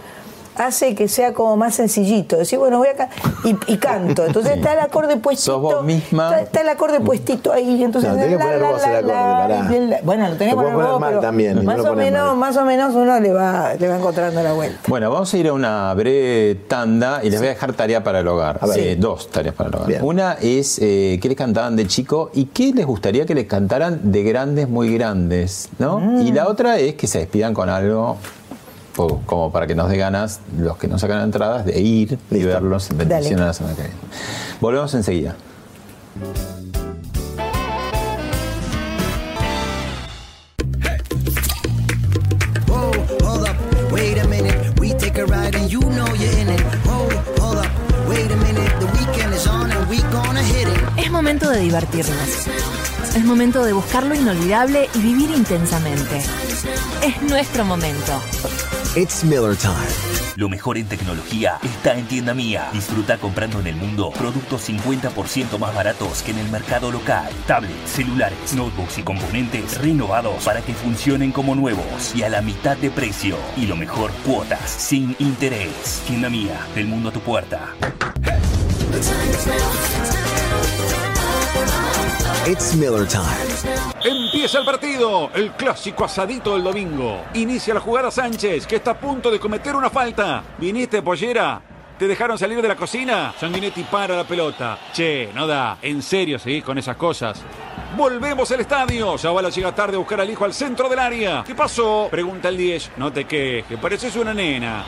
[0.57, 2.37] Hace que sea como más sencillito.
[2.37, 3.09] Decir, bueno, voy acá
[3.45, 4.25] y, y canto.
[4.25, 5.61] Entonces está el acorde puestito.
[5.61, 6.41] vos misma.
[6.41, 7.83] Está, el acorde puestito ahí.
[7.83, 11.21] Entonces, no, tenés que poner vos el acorde, Bueno, lo tenés que poner vos, mal
[11.21, 11.65] también.
[11.65, 14.81] Más, o menos, más o menos uno le va, le va encontrando la vuelta.
[14.87, 18.21] Bueno, vamos a ir a una breve tanda y les voy a dejar tarea para
[18.21, 18.61] el hogar.
[18.77, 20.05] Eh, dos tareas para el hogar.
[20.05, 24.13] Una es eh, qué les cantaban de chico y qué les gustaría que les cantaran
[24.13, 25.69] de grandes, muy grandes.
[25.79, 26.23] ¿no?
[26.23, 28.17] Y la otra es que se despidan con algo
[28.95, 32.91] como para que nos dé ganas, los que no sacan entradas, de ir y verlos
[32.91, 33.97] en bendición a la semana que viene.
[34.61, 35.37] Volvemos enseguida.
[50.97, 52.49] Es momento de divertirnos.
[53.15, 56.21] Es momento de buscar lo inolvidable y vivir intensamente.
[57.03, 58.21] Es nuestro momento.
[58.97, 59.75] It's Miller Time.
[60.37, 62.69] Lo mejor en tecnología está en Tienda Mía.
[62.73, 67.29] Disfruta comprando en el mundo productos 50% más baratos que en el mercado local.
[67.45, 72.77] Tablets, celulares, notebooks y componentes renovados para que funcionen como nuevos y a la mitad
[72.77, 73.37] de precio.
[73.57, 76.01] Y lo mejor, cuotas sin interés.
[76.07, 77.75] Tienda Mía, del mundo a tu puerta.
[82.47, 83.25] It's Miller Time.
[84.05, 87.23] Empieza el partido, el clásico asadito del domingo.
[87.33, 90.43] Inicia la jugada Sánchez, que está a punto de cometer una falta.
[90.59, 91.63] ¿Viniste, pollera?
[91.99, 93.33] ¿Te dejaron salir de la cocina?
[93.39, 94.79] Sanguinetti para la pelota.
[94.93, 95.79] Che, no da.
[95.81, 97.41] En serio seguís con esas cosas.
[97.97, 99.17] Volvemos al estadio.
[99.17, 101.45] Zavala llega tarde a buscar al hijo al centro del área.
[101.47, 102.09] ¿Qué pasó?
[102.11, 102.93] Pregunta el 10.
[102.97, 104.85] No te quejes, pareces una nena.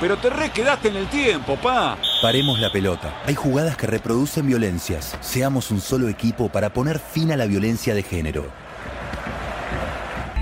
[0.00, 1.98] Pero te re quedaste en el tiempo, pa.
[2.22, 3.22] Paremos la pelota.
[3.26, 5.16] Hay jugadas que reproducen violencias.
[5.20, 8.63] Seamos un solo equipo para poner fin a la violencia de género.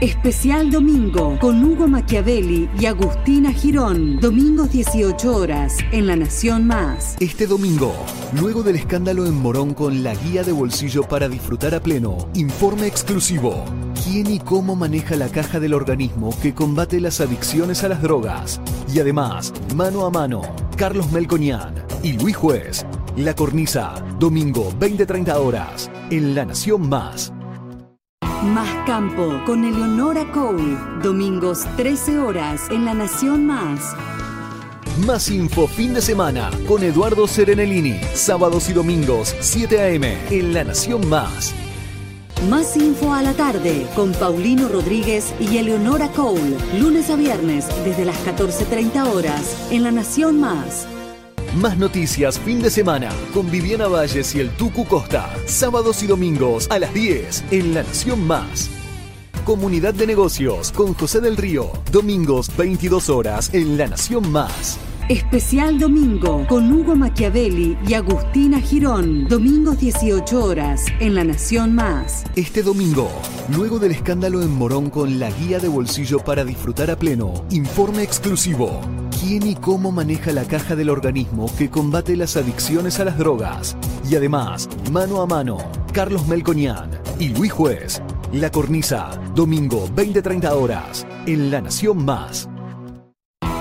[0.03, 4.18] Especial Domingo con Hugo Machiavelli y Agustina Girón.
[4.18, 7.14] Domingos 18 horas en La Nación Más.
[7.20, 7.94] Este domingo,
[8.32, 12.88] luego del escándalo en Morón con la guía de bolsillo para disfrutar a pleno, informe
[12.88, 13.64] exclusivo.
[14.03, 18.61] ¿Quién y cómo maneja la caja del organismo que combate las adicciones a las drogas?
[18.92, 20.42] Y además, mano a mano,
[20.76, 22.84] Carlos Melconian y Luis Juez.
[23.16, 27.32] La Cornisa, domingo 20-30 horas, en La Nación Más.
[28.43, 30.76] Más Campo con Eleonora Cole.
[31.01, 33.95] Domingos 13 horas en La Nación Más.
[35.07, 38.01] Más info fin de semana con Eduardo Serenelini.
[38.14, 40.18] Sábados y domingos 7 a.m.
[40.30, 41.55] en La Nación Más.
[42.51, 46.57] Más info a la tarde con Paulino Rodríguez y Eleonora Cole.
[46.80, 50.88] Lunes a viernes desde las 14.30 horas en La Nación Más.
[51.57, 55.28] Más noticias fin de semana con Viviana Valles y el Tucu Costa.
[55.44, 58.70] Sábados y domingos a las 10 en La Nación Más.
[59.44, 61.70] Comunidad de Negocios con José del Río.
[61.90, 64.78] Domingos 22 horas en La Nación Más.
[65.11, 69.28] Especial Domingo con Hugo Machiavelli y Agustina Girón.
[69.28, 72.24] Domingos 18 horas en La Nación Más.
[72.34, 73.11] Este domingo,
[73.55, 78.05] luego del escándalo en Morón con la guía de bolsillo para disfrutar a pleno, informe
[78.05, 78.80] exclusivo.
[79.23, 83.77] ¿Quién y cómo maneja la caja del organismo que combate las adicciones a las drogas?
[84.11, 85.59] Y además, mano a mano,
[85.93, 88.03] Carlos Melconian y Luis Juez.
[88.33, 92.49] La Cornisa, domingo 20-30 horas, en La Nación Más.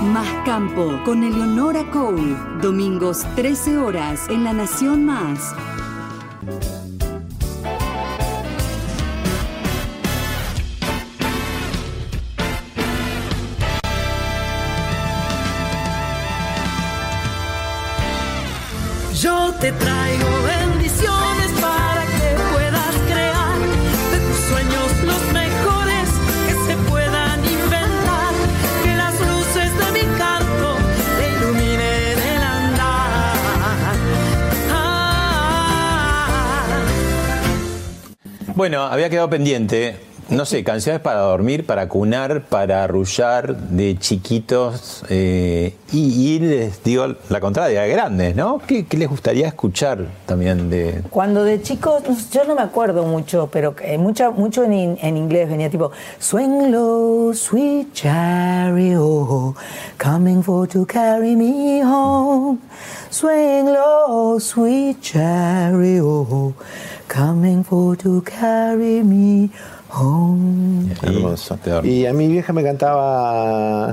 [0.01, 2.35] Más Campo con Eleonora Cole.
[2.63, 5.53] Domingos 13 horas en La Nación Más.
[19.61, 23.59] Te traigo bendiciones para que puedas crear
[24.11, 26.09] de tus sueños los mejores
[26.47, 28.33] que se puedan inventar.
[28.83, 30.77] Que las luces de mi canto
[31.17, 33.35] te iluminen el andar.
[38.55, 39.99] Bueno, había quedado pendiente,
[40.31, 45.03] no sé, canciones para dormir, para cunar, para arrullar de chiquitos.
[45.09, 48.61] eh, y, les digo la contraria, de grandes, ¿no?
[48.65, 51.01] ¿Qué, les gustaría escuchar también de.
[51.09, 52.01] Cuando de chicos,
[52.31, 55.91] yo no me acuerdo mucho, pero eh, mucha, mucho en, in- en inglés venía tipo
[56.19, 59.55] Swing low, sweet chariot,
[59.97, 62.59] coming for to carry me home.
[63.09, 66.53] Swing low, sweet chariot,
[67.09, 69.80] coming for to carry me home.
[71.01, 71.57] Hermoso.
[71.83, 73.91] Y a mi vieja me cantaba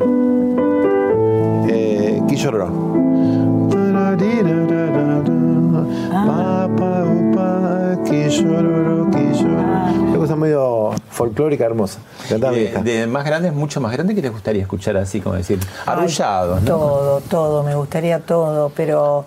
[1.68, 2.68] eh, Quillorro.
[8.18, 9.08] Quillororo.
[10.08, 11.98] Una cosa medio folclórica hermosa.
[12.28, 15.34] Cantaba mi De, de más grandes, mucho más grandes, que les gustaría escuchar así, como
[15.36, 16.66] decir, arrullados, ¿no?
[16.66, 19.24] Todo, todo, me gustaría todo, pero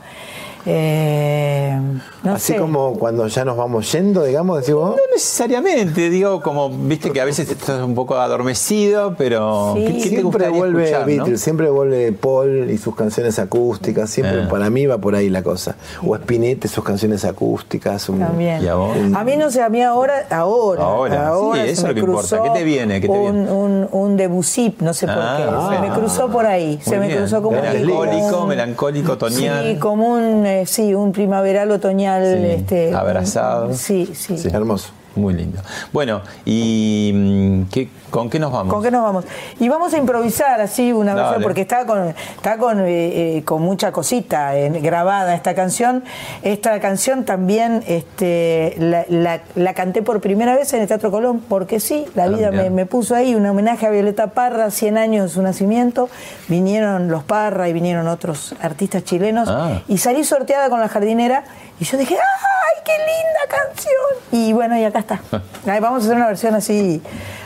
[0.65, 1.79] eh,
[2.23, 2.59] no Así sé.
[2.59, 4.91] como cuando ya nos vamos yendo, digamos, decimos.
[4.91, 9.93] No necesariamente, digo, como, viste que a veces estás un poco adormecido, pero ¿qué, qué
[9.93, 11.05] te siempre vuelve escuchar, no?
[11.07, 14.47] Beatles, siempre vuelve Paul y sus canciones acústicas, siempre Ah.
[14.49, 15.75] para mí va por ahí la cosa.
[16.05, 18.07] O Spinetta, sus canciones acústicas.
[18.09, 18.63] un- También.
[18.63, 18.95] ¿Y a vos?
[19.15, 21.93] A mí no sé, a mí ahora, ahora, Ahora, ahora sí, se eso es lo
[21.95, 22.43] que importa.
[22.43, 23.01] ¿Qué te viene?
[23.01, 23.51] ¿Qué te un, viene?
[23.51, 25.75] un, un Debussy, no sé por Ah, qué.
[25.75, 26.79] Se me cruzó por ahí.
[26.83, 27.17] se me bien.
[27.19, 29.63] cruzó como un- Melancólico, un- melancólico, otoñal.
[29.73, 32.23] Sí, como un, eh, sí, un primaveral otoñal.
[32.23, 33.73] Sí, este, abrazado.
[33.73, 34.91] sí, sí, Sí, hermoso.
[35.15, 35.59] Muy lindo.
[35.91, 38.73] Bueno, ¿y mm, qué- con qué nos vamos?
[38.73, 39.25] ¿Con qué nos vamos?
[39.59, 43.61] Y vamos a improvisar así una versión, porque está con, está con, eh, eh, con
[43.61, 46.03] mucha cosita eh, grabada esta canción.
[46.43, 51.41] Esta canción también este, la, la- la canté por primera vez en el Teatro Colón,
[51.47, 54.97] porque sí, la Ah, vida me, me puso ahí un homenaje a Violeta Parra, 100
[54.97, 56.09] años de su nacimiento.
[56.47, 59.49] Vinieron los Parra y vinieron otros artistas chilenos.
[59.49, 59.81] Ah.
[59.87, 61.43] Y salí sorteada con la jardinera
[61.81, 63.93] y yo dije, ¡ay, qué linda canción!
[64.31, 65.19] Y bueno, y acá está.
[65.67, 67.01] Ahí vamos a hacer una versión así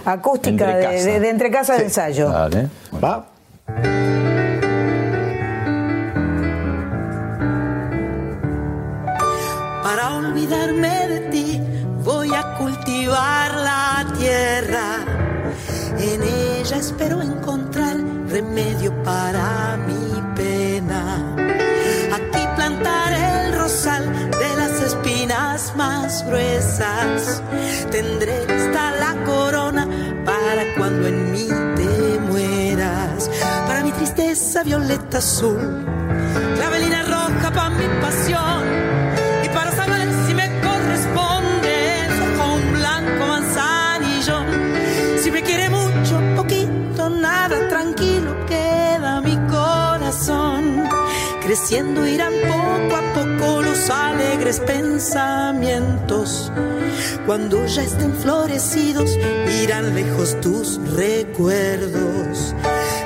[0.05, 1.05] acústica Entre de, casa.
[1.09, 2.29] de- de entre casa de ensayo.
[2.29, 2.67] Dale.
[3.03, 3.25] Va.
[9.83, 11.61] Para olvidarme de ti
[12.03, 14.85] voy a cultivar la tierra.
[15.97, 20.34] En ella espero encontrar remedio para mi
[25.55, 27.41] espinas más gruesas.
[27.91, 29.87] Tendré esta la corona
[30.25, 33.29] para cuando en mí te mueras.
[33.67, 35.85] Para mi tristeza violeta azul,
[36.55, 38.63] clavelina roja para mi pasión.
[39.43, 42.07] Y para saber si me corresponde
[42.53, 44.37] un blanco manzanillo.
[45.21, 50.83] Si me quiere mucho, poquito, nada, tranquilo queda mi corazón.
[51.41, 52.34] Creciendo irán
[54.45, 56.51] alegres pensamientos.
[57.25, 59.09] Cuando ya estén florecidos,
[59.63, 62.53] irán lejos tus recuerdos.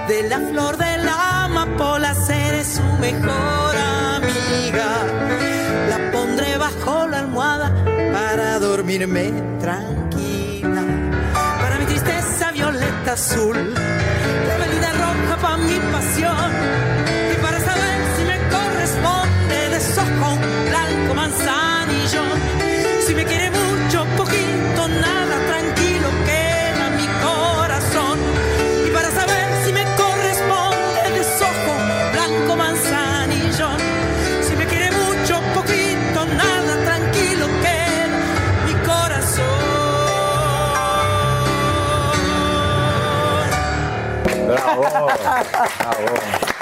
[0.07, 3.75] De la flor de la amapola seré su mejor
[4.15, 5.05] amiga.
[5.89, 7.73] La pondré bajo la almohada
[8.11, 9.31] para dormirme
[9.61, 10.83] tranquila.
[11.61, 16.98] Para mi tristeza violeta azul, la velida roja para mi pasión.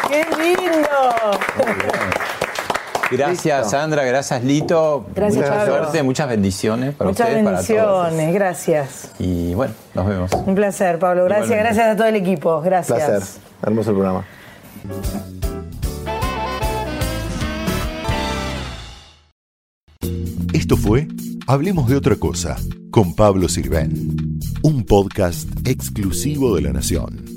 [0.10, 1.40] ¡Qué lindo!
[3.10, 4.04] Gracias, Sandra.
[4.04, 5.06] Gracias, Lito.
[5.16, 5.78] Gracias, Mucha Pablo.
[5.78, 8.04] suerte, muchas bendiciones para Muchas ustedes, para todos.
[8.04, 9.12] bendiciones, gracias.
[9.20, 10.32] Y bueno, nos vemos.
[10.34, 11.24] Un placer, Pablo.
[11.26, 11.76] Gracias, Igualmente.
[11.76, 12.62] gracias a todo el equipo.
[12.62, 12.98] Gracias.
[12.98, 13.24] Placer.
[13.64, 14.26] Hermoso el programa.
[20.54, 21.08] Esto fue
[21.50, 22.58] Hablemos de otra cosa
[22.92, 27.37] con Pablo Sirven, un podcast exclusivo de La Nación.